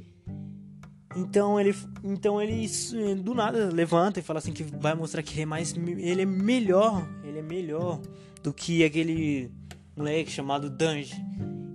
Então 1.15 1.59
ele, 1.59 1.75
então 2.03 2.41
ele 2.41 2.67
do 3.15 3.33
nada 3.33 3.69
levanta 3.71 4.19
e 4.19 4.23
fala 4.23 4.39
assim 4.39 4.51
que 4.51 4.63
vai 4.63 4.93
mostrar 4.95 5.23
que 5.23 5.33
ele 5.33 5.41
é 5.43 5.45
mais, 5.45 5.73
ele 5.73 6.21
é 6.21 6.25
melhor, 6.25 7.07
ele 7.23 7.39
é 7.39 7.41
melhor 7.41 8.01
do 8.41 8.53
que 8.53 8.83
aquele 8.83 9.51
moleque 9.95 10.31
chamado 10.31 10.69
Danji. 10.69 11.15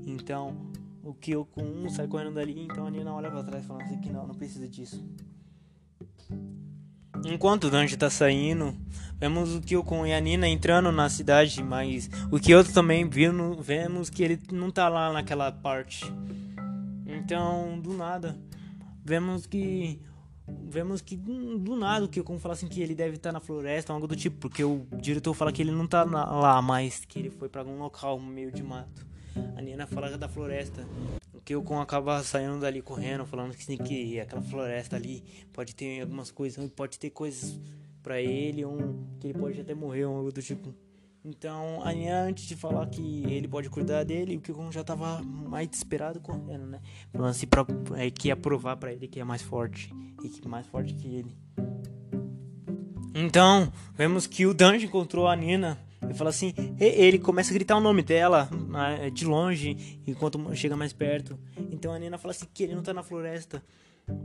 Então 0.07 0.68
o 1.09 1.15
Kyokun 1.15 1.89
sai 1.89 2.07
correndo 2.07 2.35
dali, 2.35 2.61
então 2.61 2.87
a 2.87 2.91
Nina 2.91 3.15
olha 3.15 3.31
para 3.31 3.43
trás 3.43 3.65
falando 3.65 3.85
assim 3.85 3.99
que 3.99 4.11
não, 4.11 4.27
não 4.27 4.35
precisa 4.35 4.69
disso. 4.69 5.03
Enquanto 7.25 7.65
o 7.65 7.71
Danji 7.71 7.97
tá 7.97 8.11
saindo, 8.11 8.77
vemos 9.17 9.55
o 9.55 9.61
Kyokun 9.61 10.07
e 10.07 10.13
a 10.13 10.21
Nina 10.21 10.47
entrando 10.47 10.93
na 10.93 11.09
cidade, 11.09 11.63
mas 11.63 12.11
o 12.31 12.39
Kyoto 12.39 12.73
também 12.73 13.09
vindo, 13.09 13.57
vemos 13.61 14.11
que 14.11 14.23
ele 14.23 14.39
não 14.53 14.71
tá 14.71 14.89
lá 14.89 15.11
naquela 15.11 15.51
parte. 15.51 16.05
Então, 17.07 17.81
do 17.81 17.95
nada, 17.95 18.39
vemos 19.03 19.47
que 19.47 20.01
vemos 20.47 21.03
que 21.03 21.15
do 21.17 21.77
nada 21.77 22.07
o 22.07 22.09
Kyokun 22.09 22.39
fala 22.39 22.55
assim 22.55 22.69
que 22.69 22.81
ele 22.81 22.95
deve 22.95 23.17
estar 23.17 23.31
tá 23.31 23.33
na 23.33 23.41
floresta, 23.41 23.93
algo 23.93 24.07
do 24.07 24.15
tipo, 24.15 24.37
porque 24.37 24.63
o 24.63 24.87
diretor 25.01 25.33
fala 25.33 25.53
que 25.53 25.63
ele 25.63 25.73
não 25.73 25.87
tá 25.87 26.05
lá, 26.05 26.61
mas 26.61 27.05
que 27.07 27.19
ele 27.19 27.31
foi 27.31 27.49
para 27.49 27.63
algum 27.63 27.79
local 27.79 28.21
meio 28.21 28.53
de 28.53 28.63
mato. 28.63 29.08
A 29.57 29.63
Nina 29.63 29.87
fala 29.87 30.17
da 30.17 30.29
floresta 30.29 30.87
que 31.49 31.57
o 31.57 31.81
acaba 31.81 32.23
saindo 32.23 32.61
dali 32.61 32.83
correndo, 32.83 33.25
falando 33.25 33.57
que, 33.57 33.79
que 33.79 34.21
aquela 34.21 34.43
floresta 34.43 34.97
ali 34.97 35.25
pode 35.51 35.75
ter 35.75 36.03
algumas 36.03 36.31
coisas, 36.31 36.71
pode 36.73 36.99
ter 36.99 37.09
coisas 37.09 37.59
para 38.03 38.21
ele, 38.21 38.67
um, 38.67 39.03
que 39.19 39.29
ele 39.29 39.39
pode 39.39 39.59
até 39.59 39.75
morrer, 39.75 40.05
um 40.05 40.17
algo 40.17 40.31
do 40.31 40.43
tipo. 40.43 40.75
Então, 41.25 41.81
aí 41.85 42.07
antes 42.07 42.45
de 42.45 42.55
falar 42.55 42.87
que 42.89 43.25
ele 43.25 43.49
pode 43.49 43.71
cuidar 43.71 44.05
dele, 44.05 44.37
o 44.37 44.41
Kikon 44.43 44.71
já 44.71 44.85
tava 44.85 45.23
mais 45.23 45.67
desesperado 45.67 46.21
correndo, 46.21 46.67
né? 46.67 46.83
Falando 47.11 47.31
assim 47.31 47.47
pra, 47.47 47.67
é, 47.97 48.11
que 48.11 48.29
ia 48.29 48.37
provar 48.37 48.77
para 48.77 48.93
ele 48.93 49.09
que 49.09 49.19
é 49.19 49.25
mais 49.25 49.41
forte 49.41 49.91
e 50.23 50.29
que 50.29 50.47
mais 50.47 50.67
forte 50.67 50.93
que 50.93 51.09
ele. 51.09 51.35
Então, 53.15 53.73
vemos 53.95 54.27
que 54.27 54.45
o 54.45 54.53
Danjo 54.53 54.85
encontrou 54.85 55.27
a 55.27 55.35
Nina 55.35 55.79
ele 56.09 56.15
fala 56.15 56.31
assim, 56.31 56.55
ele 56.81 57.19
começa 57.19 57.51
a 57.51 57.55
gritar 57.55 57.77
o 57.77 57.81
nome 57.81 58.03
dela 58.03 58.49
né, 58.69 59.11
de 59.11 59.27
longe, 59.27 60.01
enquanto 60.07 60.41
chega 60.57 60.75
mais 60.75 60.93
perto. 60.93 61.39
Então 61.71 61.93
a 61.93 61.99
Nina 61.99 62.17
fala 62.17 62.33
assim 62.33 62.47
que 62.53 62.63
ele 62.63 62.75
não 62.75 62.83
tá 62.83 62.95
na 62.95 63.03
floresta. 63.03 63.63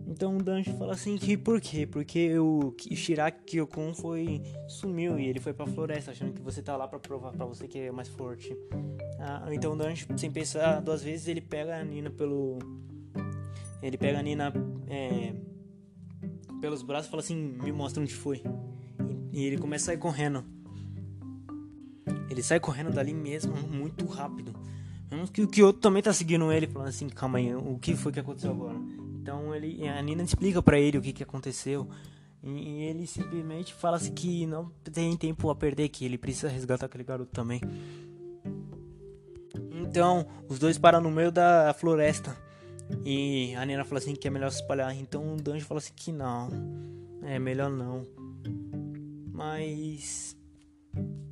Então 0.08 0.38
o 0.38 0.42
Danji 0.42 0.72
fala 0.78 0.94
assim 0.94 1.18
que 1.18 1.36
por 1.36 1.60
quê? 1.60 1.86
Porque 1.86 2.40
o 2.40 2.74
Shiraki 2.96 3.44
Kyokun 3.44 3.94
foi 3.94 4.42
sumiu 4.66 5.20
e 5.20 5.28
ele 5.28 5.42
foi 5.42 5.54
pra 5.54 5.68
floresta 5.68 6.12
achando 6.12 6.32
que 6.32 6.42
você 6.42 6.62
tá 6.62 6.78
lá 6.78 6.88
para 6.88 7.00
provar 7.00 7.34
para 7.34 7.46
você 7.46 7.68
que 7.68 7.80
é 7.80 7.92
mais 7.92 8.08
forte. 8.08 8.56
Ah, 9.20 9.46
então 9.52 9.74
o 9.74 9.75
Danji, 9.75 10.08
sem 10.16 10.32
pensar 10.32 10.80
duas 10.80 11.04
vezes, 11.04 11.28
ele 11.28 11.42
pega 11.42 11.75
a 11.75 11.84
Nina 11.84 12.10
pelo 12.10 12.60
ele 13.82 13.98
pega 13.98 14.20
a 14.20 14.22
Nina 14.22 14.54
é, 14.88 15.34
pelos 16.62 16.82
braços 16.82 17.08
e 17.08 17.12
fala 17.12 17.22
assim, 17.22 17.36
me 17.36 17.74
mostra 17.74 18.02
onde 18.02 18.13
foi. 18.13 18.42
E 19.34 19.44
ele 19.44 19.58
começa 19.58 19.84
a 19.84 19.86
sair 19.88 19.98
correndo. 19.98 20.46
Ele 22.29 22.41
sai 22.41 22.60
correndo 22.60 22.91
dali 22.91 23.13
mesmo, 23.13 23.53
muito 23.70 24.05
rápido. 24.05 24.53
Vemos 25.10 25.29
que 25.29 25.41
o 25.41 25.48
Kyoto 25.48 25.79
também 25.79 26.01
tá 26.01 26.12
seguindo 26.12 26.51
ele, 26.51 26.67
falando 26.67 26.88
assim, 26.88 27.08
calma 27.08 27.38
aí, 27.38 27.53
o 27.53 27.77
que 27.79 27.96
foi 27.96 28.12
que 28.12 28.20
aconteceu 28.20 28.51
agora? 28.51 28.77
Então 29.22 29.53
ele, 29.53 29.88
a 29.88 30.01
Nina 30.01 30.24
explica 30.24 30.62
para 30.62 30.79
ele 30.79 30.98
o 30.98 31.01
que, 31.01 31.13
que 31.13 31.24
aconteceu. 31.24 31.88
E 32.43 32.84
ele 32.84 33.08
simplesmente 33.08 33.74
fala 33.74 33.98
assim 33.98 34.12
que 34.12 34.46
não 34.46 34.70
tem 34.91 35.15
tempo 35.15 35.50
a 35.50 35.55
perder, 35.55 35.88
que 35.89 36.03
ele 36.03 36.17
precisa 36.17 36.50
resgatar 36.50 36.88
aquele 36.88 37.03
garoto 37.03 37.32
também. 37.32 37.62
Então, 39.72 40.25
os 40.50 40.60
dois 40.60 40.77
param 40.77 41.00
no 41.00 41.12
meio 41.12 41.32
da 41.32 41.74
floresta. 41.74 42.36
E 43.05 43.53
a 43.55 43.65
Nina 43.65 43.86
fala 43.86 44.00
assim 44.00 44.15
que 44.15 44.27
é 44.27 44.32
melhor 44.32 44.51
se 44.51 44.62
espalhar. 44.62 44.96
Então 44.96 45.36
o 45.36 45.38
Danjo 45.38 45.65
fala 45.65 45.79
assim 45.79 45.93
que 45.96 46.12
não. 46.12 46.50
É 47.22 47.39
melhor 47.39 47.70
não. 47.70 48.05
Mas 49.32 50.36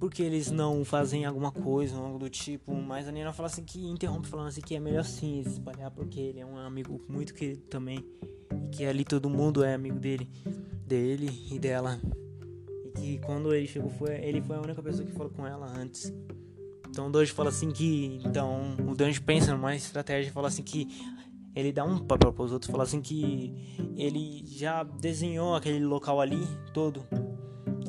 porque 0.02 0.24
eles 0.24 0.50
não 0.50 0.84
fazem 0.84 1.26
alguma 1.26 1.52
coisa 1.52 1.96
algo 1.96 2.18
do 2.18 2.28
tipo. 2.28 2.74
Mas 2.74 3.08
a 3.08 3.12
Nina 3.12 3.32
fala 3.32 3.46
assim 3.46 3.64
que 3.64 3.86
interrompe 3.86 4.28
falando 4.28 4.48
assim 4.48 4.60
que 4.60 4.74
é 4.76 4.80
melhor 4.80 5.06
sim 5.06 5.42
espalhar 5.42 5.92
porque 5.92 6.20
ele 6.20 6.40
é 6.40 6.46
um 6.46 6.58
amigo 6.58 7.00
muito 7.08 7.36
querido 7.36 7.62
também. 7.68 8.04
E 8.52 8.68
que 8.70 8.84
ali 8.84 9.06
todo 9.06 9.30
mundo 9.30 9.64
é 9.64 9.76
amigo 9.76 10.00
dele, 10.00 10.28
dele 10.88 11.30
e 11.52 11.60
dela. 11.60 12.02
E 12.84 13.00
que 13.00 13.20
quando 13.20 13.54
ele 13.54 13.68
chegou 13.68 13.92
foi 13.92 14.16
ele 14.16 14.42
foi 14.42 14.56
a 14.56 14.62
única 14.62 14.82
pessoa 14.82 15.06
que 15.06 15.12
falou 15.12 15.32
com 15.32 15.46
ela 15.46 15.68
antes. 15.68 16.12
Então 16.90 17.08
o 17.08 17.12
Danjo 17.12 17.36
fala 17.36 17.50
assim 17.50 17.70
que 17.70 18.20
então 18.26 18.76
o 18.90 18.96
Danjo 18.96 19.22
pensa 19.22 19.52
numa 19.54 19.76
estratégia, 19.76 20.34
fala 20.34 20.48
assim 20.48 20.64
que 20.64 20.88
ele 21.56 21.72
dá 21.72 21.86
um 21.86 22.00
papel 22.00 22.34
para 22.34 22.44
os 22.44 22.52
outros, 22.52 22.72
fala 22.72 22.86
assim 22.86 23.02
que 23.02 23.54
ele 23.96 24.44
já 24.48 24.82
desenhou 24.82 25.54
aquele 25.54 25.86
local 25.86 26.20
ali 26.20 26.42
todo 26.74 27.06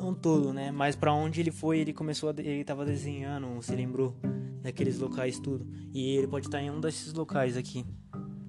não 0.03 0.13
todo, 0.13 0.51
né? 0.51 0.71
Mas 0.71 0.95
para 0.95 1.13
onde 1.13 1.39
ele 1.39 1.51
foi, 1.51 1.79
ele 1.79 1.93
começou 1.93 2.29
a, 2.29 2.33
ele 2.37 2.63
tava 2.63 2.85
desenhando, 2.85 3.61
se 3.61 3.75
lembrou 3.75 4.15
daqueles 4.61 4.99
locais 4.99 5.39
tudo. 5.39 5.65
E 5.93 6.17
ele 6.17 6.27
pode 6.27 6.47
estar 6.47 6.61
em 6.61 6.69
um 6.69 6.79
desses 6.79 7.13
locais 7.13 7.55
aqui. 7.55 7.85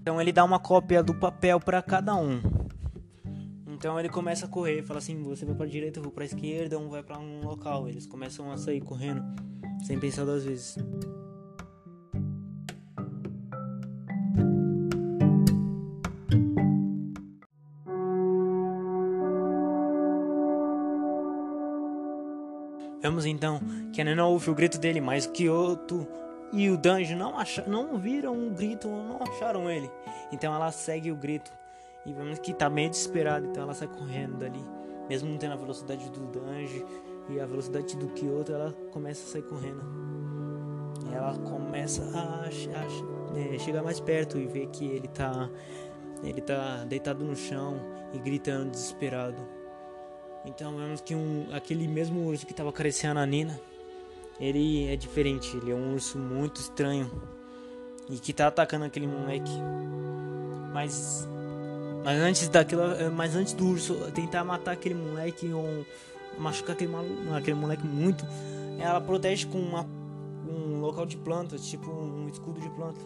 Então 0.01 0.21
ele 0.21 0.33
dá 0.33 0.45
uma 0.45 0.59
cópia 0.59 1.03
do 1.03 1.15
papel 1.15 1.61
para 1.61 1.81
cada 1.81 2.15
um. 2.15 2.41
Então 3.67 3.99
ele 3.99 4.09
começa 4.09 4.47
a 4.47 4.49
correr, 4.49 4.83
fala 4.83 4.99
assim: 4.99 5.23
você 5.23 5.45
vai 5.45 5.55
para 5.55 5.67
direita, 5.67 5.99
eu 5.99 6.03
vou 6.03 6.13
para 6.13 6.25
esquerda, 6.25 6.79
um 6.79 6.89
vai 6.89 7.03
para 7.03 7.19
um 7.19 7.41
local. 7.41 7.89
Eles 7.89 8.07
começam 8.07 8.51
a 8.51 8.57
sair 8.57 8.81
correndo, 8.81 9.23
sem 9.87 9.99
pensar 9.99 10.25
duas 10.25 10.45
vezes. 10.45 10.77
Vemos 23.15 23.27
então 23.27 23.61
que 23.93 24.01
a 24.01 24.05
Nena 24.05 24.27
ouve 24.27 24.51
o 24.51 24.55
grito 24.57 24.77
dele, 24.77 25.01
mas 25.01 25.25
Kyoto 25.25 26.05
e 26.53 26.69
o 26.69 26.77
Danjo 26.77 27.15
não, 27.15 27.39
acharam, 27.39 27.71
não 27.71 27.97
viram 27.97 28.49
o 28.49 28.51
grito, 28.51 28.89
não 28.89 29.23
acharam 29.23 29.71
ele. 29.71 29.89
Então 30.33 30.53
ela 30.53 30.73
segue 30.73 31.13
o 31.13 31.17
grito. 31.17 31.53
E 32.05 32.13
vemos 32.13 32.41
que 32.41 32.53
tá 32.53 32.69
meio 32.69 32.91
desesperada, 32.91 33.47
então 33.47 33.63
ela 33.63 33.73
sai 33.73 33.87
correndo 33.87 34.39
dali. 34.39 34.61
Mesmo 35.09 35.31
não 35.31 35.39
tendo 35.39 35.53
a 35.53 35.57
velocidade 35.57 36.11
do 36.11 36.27
Danjo 36.27 36.85
e 37.29 37.39
a 37.39 37.47
velocidade 37.47 37.97
do 37.97 38.09
Kyoto, 38.09 38.53
ela 38.53 38.73
começa 38.91 39.23
a 39.23 39.31
sair 39.31 39.45
correndo. 39.45 39.85
Ela 41.13 41.39
começa 41.39 42.03
a, 42.19 42.47
a 42.47 43.39
é, 43.39 43.59
chegar 43.61 43.85
mais 43.85 44.01
perto 44.01 44.39
e 44.39 44.47
ver 44.49 44.67
que 44.71 44.87
ele 44.87 45.07
tá, 45.07 45.49
ele 46.25 46.41
tá 46.41 46.85
deitado 46.85 47.25
no 47.25 47.37
chão 47.37 47.81
e 48.13 48.19
gritando 48.19 48.73
desesperado. 48.73 49.41
Então 50.45 50.77
vemos 50.77 51.01
que 51.01 51.15
um, 51.15 51.49
aquele 51.53 51.89
mesmo 51.89 52.27
urso 52.27 52.45
que 52.45 52.53
estava 52.53 52.69
acariciando 52.69 53.21
a 53.21 53.27
Nina, 53.27 53.59
ele 54.39 54.87
é 54.87 54.97
diferente, 54.97 55.57
ele 55.57 55.71
é 55.71 55.75
um 55.75 55.95
urso 55.95 56.19
muito 56.19 56.61
estranho 56.61 57.11
e 58.09 58.19
que 58.19 58.33
tá 58.33 58.49
atacando 58.49 58.85
aquele 58.85 59.07
moleque. 59.07 59.51
Mas 60.73 61.27
mas 62.05 62.21
antes 62.21 62.49
daquilo, 62.49 62.83
mas 63.17 63.35
antes 63.35 63.55
do 63.55 63.67
urso 63.67 63.95
tentar 64.13 64.45
matar 64.45 64.73
aquele 64.73 64.95
moleque 64.95 65.51
ou 65.51 65.87
machucar 66.39 66.75
aquele, 66.75 66.93
aquele 67.35 67.57
moleque 67.57 67.87
muito, 67.87 68.27
ela 68.79 69.01
protege 69.01 69.47
com 69.47 69.59
uma, 69.59 69.87
um 70.47 70.81
local 70.81 71.07
de 71.07 71.17
plantas, 71.17 71.65
tipo 71.67 71.91
um 71.91 72.29
escudo 72.29 72.61
de 72.61 72.69
planta, 72.69 73.01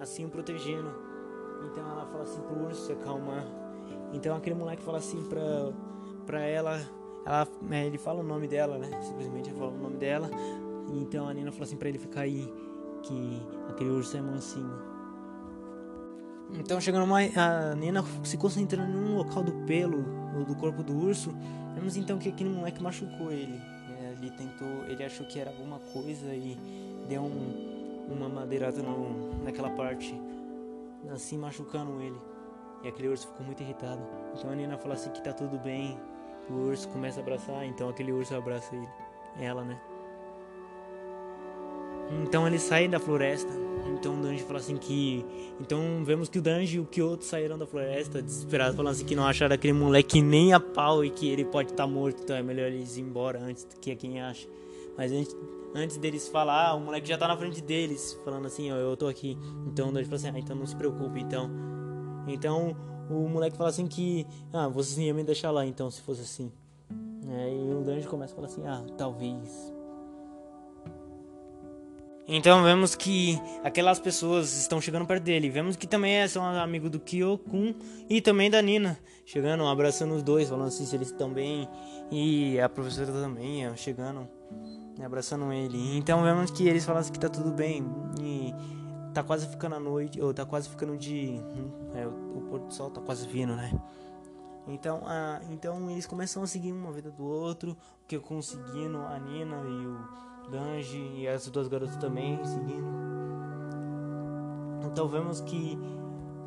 assim 0.00 0.26
protegendo. 0.28 0.90
Então 1.66 1.86
ela 1.90 2.06
fala 2.06 2.22
assim 2.22 2.40
pro 2.40 2.64
urso 2.64 2.86
se 2.86 2.92
acalmar. 2.92 3.44
Então 4.14 4.34
aquele 4.34 4.56
moleque 4.56 4.82
fala 4.82 4.96
assim 4.96 5.22
pra 5.24 5.70
pra 6.30 6.42
ela, 6.42 6.80
ela 7.26 7.48
é, 7.72 7.86
ele 7.86 7.98
fala 7.98 8.20
o 8.20 8.22
nome 8.22 8.46
dela, 8.46 8.78
né? 8.78 8.88
Simplesmente 9.02 9.50
fala 9.50 9.72
o 9.72 9.78
nome 9.78 9.96
dela. 9.96 10.30
Então 10.92 11.28
a 11.28 11.34
Nina 11.34 11.50
fala 11.50 11.64
assim 11.64 11.76
pra 11.76 11.88
ele 11.88 11.98
ficar 11.98 12.20
aí, 12.20 12.48
que 13.02 13.42
aquele 13.68 13.90
urso 13.90 14.16
é 14.16 14.20
mansinho. 14.20 14.72
Então 16.52 16.80
chegando 16.80 17.06
mais, 17.06 17.36
a 17.36 17.74
Nina 17.74 18.04
se 18.22 18.36
concentrando 18.36 18.92
num 18.92 19.16
local 19.16 19.42
do 19.42 19.52
pelo, 19.66 20.02
do 20.44 20.54
corpo 20.54 20.84
do 20.84 20.96
urso, 20.96 21.34
vemos 21.74 21.96
então 21.96 22.16
que 22.16 22.28
aquele 22.28 22.50
moleque 22.50 22.80
machucou 22.80 23.32
ele. 23.32 23.60
Ele 24.20 24.30
tentou, 24.32 24.84
ele 24.86 25.02
achou 25.02 25.26
que 25.26 25.38
era 25.38 25.50
alguma 25.50 25.78
coisa 25.78 26.34
e 26.34 26.56
deu 27.08 27.22
um, 27.22 28.06
uma 28.08 28.28
madeirada 28.28 28.82
no, 28.82 29.42
naquela 29.42 29.70
parte, 29.70 30.14
assim 31.12 31.38
machucando 31.38 32.00
ele. 32.00 32.18
E 32.84 32.88
aquele 32.88 33.08
urso 33.08 33.26
ficou 33.28 33.44
muito 33.44 33.62
irritado. 33.62 34.00
Então 34.36 34.50
a 34.50 34.54
Nina 34.54 34.76
fala 34.78 34.94
assim 34.94 35.10
que 35.10 35.22
tá 35.22 35.32
tudo 35.32 35.58
bem. 35.58 35.98
O 36.50 36.68
urso 36.68 36.88
começa 36.88 37.20
a 37.20 37.22
abraçar, 37.22 37.64
então 37.64 37.88
aquele 37.88 38.12
urso 38.12 38.34
abraça 38.34 38.74
ele. 38.74 38.88
Ela, 39.38 39.64
né? 39.64 39.80
Então 42.22 42.46
eles 42.46 42.62
saem 42.62 42.90
da 42.90 42.98
floresta. 42.98 43.52
Então 43.92 44.18
o 44.18 44.22
Danji 44.22 44.42
fala 44.42 44.58
assim 44.58 44.76
que. 44.76 45.24
Então 45.60 46.02
vemos 46.04 46.28
que 46.28 46.38
o 46.38 46.42
Danji 46.42 46.76
e 46.76 46.80
o 46.80 46.84
Kyoto 46.84 47.24
saíram 47.24 47.56
da 47.56 47.66
floresta, 47.66 48.20
desesperados, 48.20 48.76
falando 48.76 48.92
assim 48.92 49.04
que 49.04 49.14
não 49.14 49.26
acharam 49.26 49.54
aquele 49.54 49.72
moleque 49.72 50.20
nem 50.20 50.52
a 50.52 50.60
pau 50.60 51.04
e 51.04 51.10
que 51.10 51.28
ele 51.28 51.44
pode 51.44 51.70
estar 51.70 51.84
tá 51.84 51.88
morto, 51.88 52.22
então 52.22 52.36
é 52.36 52.42
melhor 52.42 52.66
eles 52.66 52.96
ir 52.96 53.02
embora 53.02 53.40
antes 53.40 53.66
que 53.80 53.94
quem 53.94 54.20
acha. 54.20 54.48
Mas 54.96 55.12
antes, 55.12 55.36
antes 55.74 55.96
deles 55.96 56.28
falar, 56.28 56.74
o 56.74 56.80
moleque 56.80 57.08
já 57.08 57.16
tá 57.16 57.28
na 57.28 57.36
frente 57.36 57.62
deles, 57.62 58.18
falando 58.24 58.46
assim, 58.46 58.72
ó, 58.72 58.76
eu 58.76 58.96
tô 58.96 59.06
aqui. 59.06 59.38
Então 59.66 59.90
o 59.90 59.92
Danji 59.92 60.06
fala 60.06 60.16
assim, 60.16 60.30
ah, 60.34 60.38
então 60.38 60.56
não 60.56 60.66
se 60.66 60.76
preocupe, 60.76 61.20
então. 61.20 61.50
Então 62.26 62.76
o 63.10 63.28
moleque 63.28 63.56
fala 63.56 63.70
assim 63.70 63.86
que. 63.86 64.26
Ah, 64.52 64.68
vocês 64.68 64.98
iam 64.98 65.16
me 65.16 65.24
deixar 65.24 65.50
lá 65.50 65.66
então, 65.66 65.90
se 65.90 66.00
fosse 66.00 66.22
assim. 66.22 66.50
É, 67.28 67.54
e 67.54 67.74
o 67.74 67.82
Danji 67.82 68.06
começa 68.06 68.32
a 68.32 68.36
falar 68.36 68.48
assim, 68.48 68.66
ah, 68.66 68.84
talvez. 68.96 69.72
Então 72.32 72.62
vemos 72.62 72.94
que 72.94 73.40
aquelas 73.64 73.98
pessoas 73.98 74.56
estão 74.56 74.80
chegando 74.80 75.04
perto 75.04 75.24
dele. 75.24 75.50
Vemos 75.50 75.74
que 75.74 75.86
também 75.86 76.26
são 76.28 76.44
amigos 76.44 76.88
do 76.88 77.00
Kyokun 77.00 77.74
e 78.08 78.20
também 78.20 78.48
da 78.48 78.62
Nina. 78.62 78.96
Chegando, 79.26 79.66
abraçando 79.66 80.14
os 80.14 80.22
dois, 80.22 80.48
falando 80.48 80.68
assim 80.68 80.86
se 80.86 80.94
eles 80.94 81.08
estão 81.08 81.32
bem. 81.32 81.68
E 82.08 82.60
a 82.60 82.68
professora 82.68 83.10
também 83.10 83.64
chegando, 83.76 84.28
abraçando 85.04 85.52
ele. 85.52 85.96
Então 85.96 86.22
vemos 86.22 86.52
que 86.52 86.68
eles 86.68 86.84
falam 86.84 87.00
assim 87.00 87.12
que 87.12 87.18
tá 87.18 87.28
tudo 87.28 87.50
bem. 87.50 87.84
E 88.20 88.39
tá 89.12 89.22
quase 89.22 89.46
ficando 89.46 89.74
a 89.74 89.80
noite, 89.80 90.20
ou 90.20 90.32
tá 90.32 90.44
quase 90.44 90.68
ficando 90.68 90.96
de. 90.96 91.40
É, 91.94 92.06
o 92.06 92.46
pôr 92.48 92.60
do 92.60 92.72
sol 92.72 92.90
tá 92.90 93.00
quase 93.00 93.26
vindo, 93.26 93.54
né? 93.54 93.72
Então, 94.66 95.02
a, 95.04 95.40
então 95.50 95.90
eles 95.90 96.06
começam 96.06 96.42
a 96.42 96.46
seguir 96.46 96.72
uma 96.72 96.92
vida 96.92 97.10
do 97.10 97.24
outro, 97.24 97.76
que 98.06 98.18
conseguindo 98.18 98.98
a 98.98 99.18
Nina 99.18 99.56
e 99.56 99.86
o 99.86 100.50
Danji 100.50 100.98
e 101.16 101.28
as 101.28 101.48
duas 101.48 101.68
garotas 101.68 101.96
também 101.96 102.42
seguindo. 102.44 102.88
Então 104.84 105.08
vemos 105.08 105.40
que 105.40 105.78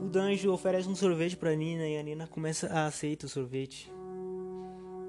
o 0.01 0.05
Danji 0.09 0.47
oferece 0.47 0.87
um 0.87 0.95
sorvete 0.95 1.37
para 1.37 1.55
Nina 1.55 1.87
e 1.87 1.97
a 1.97 2.03
Nina 2.03 2.27
começa 2.27 2.67
a 2.67 2.85
aceitar 2.85 3.25
o 3.25 3.29
sorvete. 3.29 3.91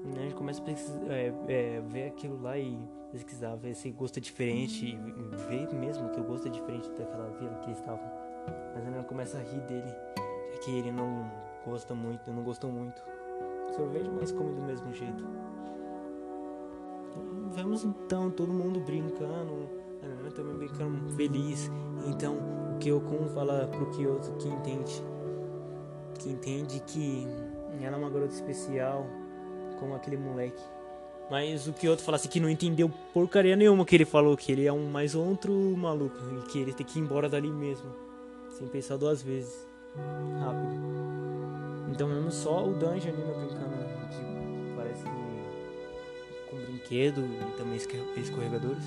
O 0.03 0.09
Danji 0.13 0.35
começa 0.35 0.61
a 0.63 1.13
é, 1.13 1.33
é, 1.47 1.81
ver 1.81 2.07
aquilo 2.07 2.41
lá 2.41 2.57
e 2.57 2.77
pesquisar, 3.15 3.55
ver 3.55 3.73
se 3.73 3.89
gosto 3.91 4.17
é 4.17 4.21
diferente, 4.21 4.99
ver 5.47 5.73
mesmo 5.73 6.09
que 6.09 6.19
o 6.19 6.23
gosto 6.23 6.47
é 6.47 6.51
diferente 6.51 6.89
daquela 6.91 7.29
vila 7.39 7.55
que 7.59 7.67
eles 7.67 7.79
estavam. 7.79 8.11
Mas 8.73 8.85
a 8.85 8.89
Nina 8.89 9.03
começa 9.03 9.37
a 9.37 9.41
rir 9.41 9.61
dele, 9.61 9.93
já 10.51 10.59
que 10.59 10.71
ele 10.77 10.91
não 10.91 11.31
gosta 11.65 11.95
muito, 11.95 12.29
não 12.29 12.43
gostou 12.43 12.69
muito. 12.69 13.01
Sorvete, 13.75 14.09
mas 14.09 14.31
come 14.31 14.53
do 14.53 14.61
mesmo 14.61 14.93
jeito 14.93 15.23
vemos 17.55 17.85
então 17.85 18.29
todo 18.29 18.51
mundo 18.51 18.81
brincando, 18.81 19.69
a 20.03 20.07
menina 20.07 20.31
também 20.31 20.57
brincando 20.57 21.09
feliz. 21.11 21.71
Então 22.05 22.35
o 22.75 22.77
Kyokun 22.79 23.29
fala 23.33 23.67
pro 23.67 23.89
Kyoto 23.91 24.33
que 24.33 24.49
entende, 24.49 25.03
que 26.19 26.29
entende 26.29 26.79
que 26.81 27.25
ela 27.81 27.95
é 27.95 27.99
uma 27.99 28.09
garota 28.09 28.33
especial, 28.33 29.05
como 29.79 29.95
aquele 29.95 30.17
moleque. 30.17 30.61
Mas 31.29 31.67
o 31.67 31.73
Kyoto 31.73 32.03
fala 32.03 32.17
assim 32.17 32.29
que 32.29 32.39
não 32.39 32.49
entendeu 32.49 32.91
porcaria 33.13 33.55
nenhuma 33.55 33.85
que 33.85 33.95
ele 33.95 34.05
falou, 34.05 34.37
que 34.37 34.51
ele 34.51 34.65
é 34.65 34.71
um 34.71 34.89
mais 34.89 35.15
outro 35.15 35.51
maluco 35.75 36.17
e 36.37 36.47
que 36.49 36.59
ele 36.59 36.73
tem 36.73 36.85
que 36.85 36.99
ir 36.99 37.01
embora 37.01 37.27
dali 37.27 37.49
mesmo, 37.49 37.89
sem 38.51 38.67
pensar 38.67 38.97
duas 38.97 39.23
vezes, 39.23 39.67
rápido. 40.39 40.85
Então 41.91 42.07
vemos 42.07 42.35
só 42.35 42.63
o 42.63 42.73
Dungeon 42.73 43.13
ali 43.13 43.47
brincando 43.47 43.75
brinquedo 46.85 47.21
e 47.25 47.57
também 47.57 47.77
escorregadores. 47.77 48.83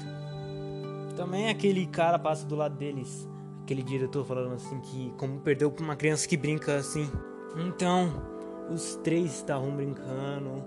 Também 1.16 1.48
aquele 1.48 1.86
cara 1.86 2.18
passa 2.18 2.46
do 2.46 2.54
lado 2.54 2.76
deles, 2.76 3.28
aquele 3.62 3.82
diretor 3.82 4.24
falando 4.24 4.54
assim 4.54 4.80
que 4.80 5.12
como 5.16 5.40
perdeu 5.40 5.74
uma 5.80 5.96
criança 5.96 6.28
que 6.28 6.36
brinca 6.36 6.76
assim. 6.76 7.10
Então, 7.56 8.22
os 8.70 8.96
três 8.96 9.34
estavam 9.34 9.74
brincando, 9.74 10.64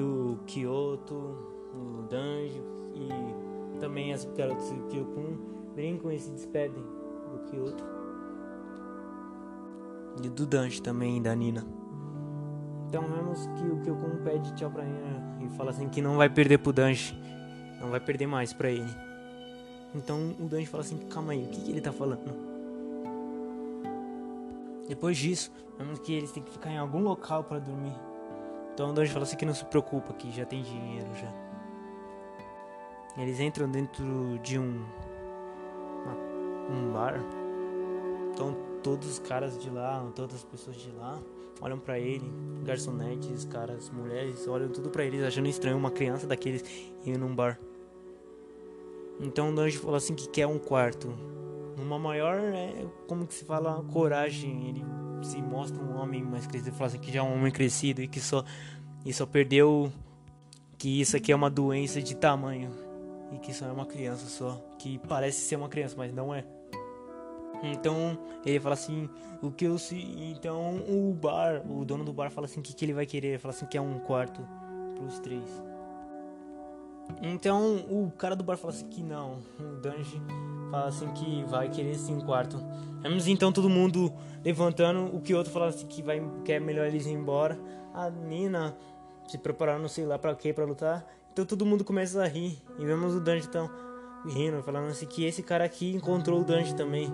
o 0.00 0.38
Kyoto, 0.46 1.14
o 1.74 2.02
Danjo 2.08 2.62
e 2.94 3.78
também 3.78 4.12
as 4.12 4.24
garotas 4.24 4.70
do 4.70 4.86
Kyokun 4.88 5.36
brincam 5.74 6.10
e 6.10 6.18
se 6.18 6.30
despedem 6.30 6.82
do 6.82 7.38
Kyoto. 7.50 7.84
E 10.22 10.28
do 10.28 10.46
Danjo 10.46 10.82
também, 10.82 11.22
da 11.22 11.34
Nina. 11.34 11.64
Então 12.88 13.02
vemos 13.02 13.46
que 13.46 13.66
o 13.66 13.80
Kyokun 13.82 14.22
pede 14.24 14.54
tchau 14.54 14.70
pra 14.70 14.84
Nina 14.84 15.38
e 15.44 15.48
fala 15.50 15.70
assim 15.70 15.88
que 15.88 16.02
não 16.02 16.16
vai 16.16 16.28
perder 16.28 16.58
pro 16.58 16.72
Danji. 16.72 17.16
Não 17.80 17.90
vai 17.90 18.00
perder 18.00 18.26
mais 18.26 18.52
pra 18.52 18.70
ele. 18.70 18.90
Então 19.94 20.34
o 20.40 20.48
Danji 20.48 20.66
fala 20.66 20.82
assim, 20.82 20.98
calma 21.08 21.32
aí, 21.32 21.44
o 21.44 21.48
que, 21.48 21.60
que 21.60 21.70
ele 21.70 21.80
tá 21.80 21.92
falando? 21.92 22.48
Depois 24.88 25.16
disso, 25.16 25.52
vemos 25.78 25.98
que 26.00 26.12
eles 26.12 26.32
têm 26.32 26.42
que 26.42 26.50
ficar 26.50 26.70
em 26.70 26.78
algum 26.78 27.00
local 27.00 27.44
para 27.44 27.58
dormir. 27.58 28.07
Então 28.78 28.90
o 28.90 28.92
Danji 28.92 29.10
fala 29.10 29.24
assim 29.24 29.36
que 29.36 29.44
não 29.44 29.54
se 29.54 29.64
preocupa, 29.64 30.12
que 30.12 30.30
já 30.30 30.44
tem 30.44 30.62
dinheiro 30.62 31.08
já. 31.16 31.28
Eles 33.20 33.40
entram 33.40 33.68
dentro 33.68 34.38
de 34.40 34.56
um 34.56 34.84
um 36.70 36.92
bar. 36.92 37.18
Então 38.32 38.56
todos 38.80 39.08
os 39.08 39.18
caras 39.18 39.58
de 39.58 39.68
lá, 39.68 40.08
todas 40.14 40.36
as 40.36 40.44
pessoas 40.44 40.76
de 40.76 40.92
lá 40.92 41.20
olham 41.60 41.76
para 41.76 41.98
ele, 41.98 42.32
garçonetes, 42.62 43.44
caras, 43.46 43.90
mulheres, 43.90 44.46
olham 44.46 44.68
tudo 44.68 44.90
para 44.90 45.04
eles, 45.04 45.24
achando 45.24 45.48
estranho 45.48 45.76
uma 45.76 45.90
criança 45.90 46.24
daqueles 46.24 46.62
ir 47.04 47.18
num 47.18 47.34
bar. 47.34 47.58
Então 49.18 49.50
o 49.50 49.54
Danjo 49.56 49.80
fala 49.80 49.96
assim 49.96 50.14
que 50.14 50.28
quer 50.28 50.46
um 50.46 50.56
quarto. 50.56 51.12
Uma 51.76 51.98
maior, 51.98 52.38
é, 52.38 52.86
como 53.08 53.26
que 53.26 53.34
se 53.34 53.44
fala, 53.44 53.82
coragem. 53.92 54.68
Ele 54.68 54.84
se 55.22 55.40
mostra 55.42 55.82
um 55.82 55.96
homem 55.96 56.22
mais 56.22 56.46
crescido, 56.46 56.72
fala 56.76 56.86
assim 56.88 56.98
que 56.98 57.12
já 57.12 57.20
é 57.20 57.22
um 57.22 57.34
homem 57.34 57.52
crescido 57.52 58.02
e 58.02 58.08
que 58.08 58.20
só, 58.20 58.44
e 59.04 59.12
só 59.12 59.26
perdeu 59.26 59.92
que 60.76 61.00
isso 61.00 61.16
aqui 61.16 61.32
é 61.32 61.36
uma 61.36 61.50
doença 61.50 62.00
de 62.00 62.14
tamanho 62.14 62.70
e 63.32 63.38
que 63.38 63.52
só 63.52 63.66
é 63.66 63.72
uma 63.72 63.86
criança 63.86 64.26
só, 64.26 64.62
que 64.78 64.98
parece 65.08 65.40
ser 65.40 65.56
uma 65.56 65.68
criança, 65.68 65.94
mas 65.96 66.12
não 66.12 66.34
é. 66.34 66.44
Então 67.62 68.18
ele 68.44 68.60
fala 68.60 68.74
assim, 68.74 69.08
o 69.42 69.50
que 69.50 69.64
eu 69.64 69.78
se. 69.78 69.96
Então 69.96 70.76
o 70.88 71.12
bar, 71.12 71.62
o 71.68 71.84
dono 71.84 72.04
do 72.04 72.12
bar 72.12 72.30
fala 72.30 72.46
assim, 72.46 72.62
que, 72.62 72.72
que 72.72 72.84
ele 72.84 72.92
vai 72.92 73.06
querer? 73.06 73.28
Ele 73.28 73.38
fala 73.38 73.52
assim 73.52 73.66
que 73.66 73.76
é 73.76 73.80
um 73.80 73.98
quarto 73.98 74.46
pros 74.94 75.18
três. 75.18 75.67
Então 77.22 77.76
o 77.90 78.12
cara 78.16 78.36
do 78.36 78.44
bar 78.44 78.56
fala 78.56 78.72
assim 78.72 78.88
que 78.88 79.02
não. 79.02 79.38
O 79.58 79.80
Danji 79.80 80.20
fala 80.70 80.88
assim 80.88 81.08
que 81.12 81.44
vai 81.44 81.68
querer 81.68 81.94
sim 81.94 82.20
quarto. 82.20 82.58
Vemos 83.00 83.26
então 83.26 83.52
todo 83.52 83.68
mundo 83.68 84.12
levantando. 84.44 85.14
O 85.14 85.20
que 85.20 85.34
outro 85.34 85.52
fala 85.52 85.68
assim 85.68 85.86
que 85.86 86.02
vai 86.02 86.22
quer 86.44 86.54
é 86.54 86.60
melhor 86.60 86.86
eles 86.86 87.06
ir 87.06 87.12
embora. 87.12 87.58
A 87.94 88.10
Nina 88.10 88.76
se 89.26 89.38
preparando, 89.38 89.88
sei 89.88 90.06
lá 90.06 90.18
para 90.18 90.34
quê, 90.34 90.52
para 90.52 90.64
lutar. 90.64 91.06
Então 91.32 91.44
todo 91.44 91.66
mundo 91.66 91.84
começa 91.84 92.22
a 92.22 92.26
rir. 92.26 92.58
E 92.78 92.84
vemos 92.84 93.14
o 93.14 93.20
Danji 93.20 93.46
então 93.46 93.70
rindo, 94.26 94.62
falando 94.62 94.88
assim 94.88 95.06
que 95.06 95.24
esse 95.24 95.42
cara 95.42 95.64
aqui 95.64 95.94
encontrou 95.94 96.40
o 96.40 96.44
Danji 96.44 96.74
também. 96.74 97.08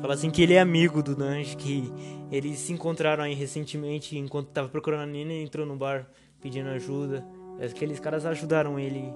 Fala 0.00 0.14
assim 0.14 0.30
que 0.30 0.42
ele 0.42 0.54
é 0.54 0.60
amigo 0.60 1.02
do 1.02 1.16
Danji, 1.16 1.56
que 1.56 1.92
eles 2.30 2.58
se 2.60 2.72
encontraram 2.72 3.24
aí 3.24 3.34
recentemente 3.34 4.16
enquanto 4.16 4.48
tava 4.48 4.68
procurando 4.68 5.02
a 5.02 5.06
Nina 5.06 5.32
e 5.32 5.42
entrou 5.42 5.66
no 5.66 5.76
bar 5.76 6.06
pedindo 6.40 6.68
ajuda. 6.68 7.26
Aqueles 7.60 7.98
caras 8.00 8.24
ajudaram 8.24 8.78
ele. 8.78 9.12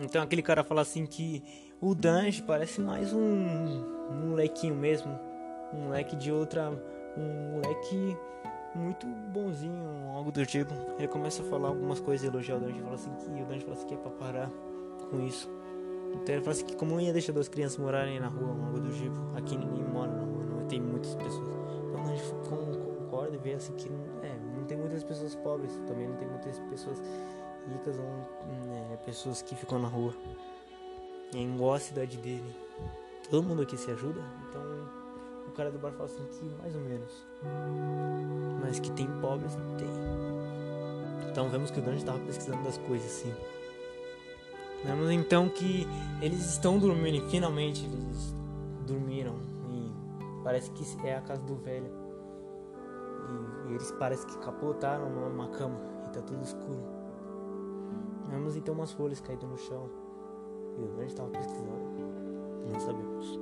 Então 0.00 0.22
aquele 0.22 0.42
cara 0.42 0.64
fala 0.64 0.80
assim 0.82 1.06
que 1.06 1.42
o 1.80 1.94
Danji 1.94 2.42
parece 2.42 2.80
mais 2.80 3.12
um, 3.12 3.84
molequinho 4.28 4.74
mesmo. 4.74 5.18
Um 5.74 5.86
moleque 5.86 6.16
de 6.16 6.30
outra. 6.30 6.70
Um 7.16 7.52
moleque 7.56 8.16
muito 8.74 9.06
bonzinho, 9.06 10.10
algo 10.14 10.30
do 10.30 10.46
tipo. 10.46 10.72
Ele 10.98 11.08
começa 11.08 11.42
a 11.42 11.44
falar 11.44 11.68
algumas 11.68 12.00
coisas, 12.00 12.26
elogiar 12.26 12.56
o 12.56 12.60
Danji. 12.60 12.80
Fala 12.80 12.94
assim 12.94 13.10
que 13.14 13.42
o 13.42 13.44
Danji 13.44 13.64
fala 13.64 13.76
assim 13.76 13.86
que 13.86 13.94
é 13.94 13.96
pra 13.96 14.10
parar 14.12 14.50
com 15.10 15.20
isso. 15.26 15.50
Então 16.14 16.34
ele 16.34 16.42
fala 16.42 16.52
assim 16.52 16.66
que 16.66 16.76
como 16.76 17.00
ia 17.00 17.12
deixar 17.12 17.32
duas 17.32 17.48
crianças 17.48 17.78
morarem 17.78 18.20
na 18.20 18.28
rua, 18.28 18.50
algo 18.50 18.80
do 18.80 18.92
tipo. 18.92 19.36
Aqui 19.36 19.56
ninguém 19.56 19.84
mora 19.84 20.12
na 20.12 20.22
rua, 20.22 20.44
não 20.44 20.66
tem 20.66 20.80
muitas 20.80 21.14
pessoas. 21.14 21.56
Então 21.88 22.06
gente 22.16 22.34
concorda 22.48 23.34
e 23.34 23.38
vê 23.38 23.54
assim 23.54 23.74
que 23.74 23.88
é, 24.22 24.36
tem 24.72 24.80
muitas 24.80 25.04
pessoas 25.04 25.34
pobres, 25.34 25.70
também 25.86 26.08
não 26.08 26.16
tem 26.16 26.26
muitas 26.26 26.58
pessoas 26.58 27.02
ricas 27.70 27.98
ou 27.98 28.04
é, 28.92 28.96
pessoas 29.04 29.42
que 29.42 29.54
ficam 29.54 29.78
na 29.78 29.88
rua. 29.88 30.14
É 31.34 31.38
igual 31.38 31.74
a 31.74 31.78
cidade 31.78 32.16
dele. 32.16 32.56
Todo 33.30 33.46
mundo 33.46 33.62
aqui 33.62 33.76
se 33.76 33.90
ajuda, 33.90 34.20
então 34.48 34.62
o 35.46 35.50
cara 35.52 35.70
do 35.70 35.78
bar 35.78 35.92
fala 35.92 36.06
assim 36.06 36.24
que 36.24 36.44
mais 36.62 36.74
ou 36.74 36.80
menos. 36.80 37.26
Mas 38.62 38.80
que 38.80 38.90
tem 38.92 39.06
pobres, 39.20 39.54
tem. 39.76 39.88
Então 41.30 41.50
vemos 41.50 41.70
que 41.70 41.78
o 41.78 41.82
Dante 41.82 41.98
estava 41.98 42.18
pesquisando 42.20 42.62
das 42.62 42.78
coisas 42.78 43.06
assim. 43.06 43.34
Vemos 44.84 45.10
então 45.10 45.50
que 45.50 45.86
eles 46.22 46.40
estão 46.46 46.78
dormindo 46.78 47.26
e 47.26 47.30
finalmente 47.30 47.84
eles 47.84 48.34
dormiram 48.86 49.36
e 49.70 49.92
parece 50.42 50.70
que 50.70 51.06
é 51.06 51.16
a 51.16 51.20
casa 51.20 51.42
do 51.42 51.56
velho. 51.56 52.01
E, 53.28 53.72
eles 53.72 53.90
parecem 53.92 54.28
que 54.28 54.38
capotaram 54.38 55.08
numa 55.08 55.48
cama 55.48 55.78
e 56.06 56.10
tá 56.10 56.20
tudo 56.22 56.42
escuro. 56.42 56.82
Vemos 58.28 58.56
então 58.56 58.74
umas 58.74 58.92
folhas 58.92 59.20
caídas 59.20 59.48
no 59.48 59.58
chão. 59.58 59.90
E 60.78 60.82
o 60.82 60.88
Dante 60.88 61.08
estava 61.08 61.28
pesquisando. 61.30 61.92
Não 62.72 62.80
sabemos. 62.80 63.41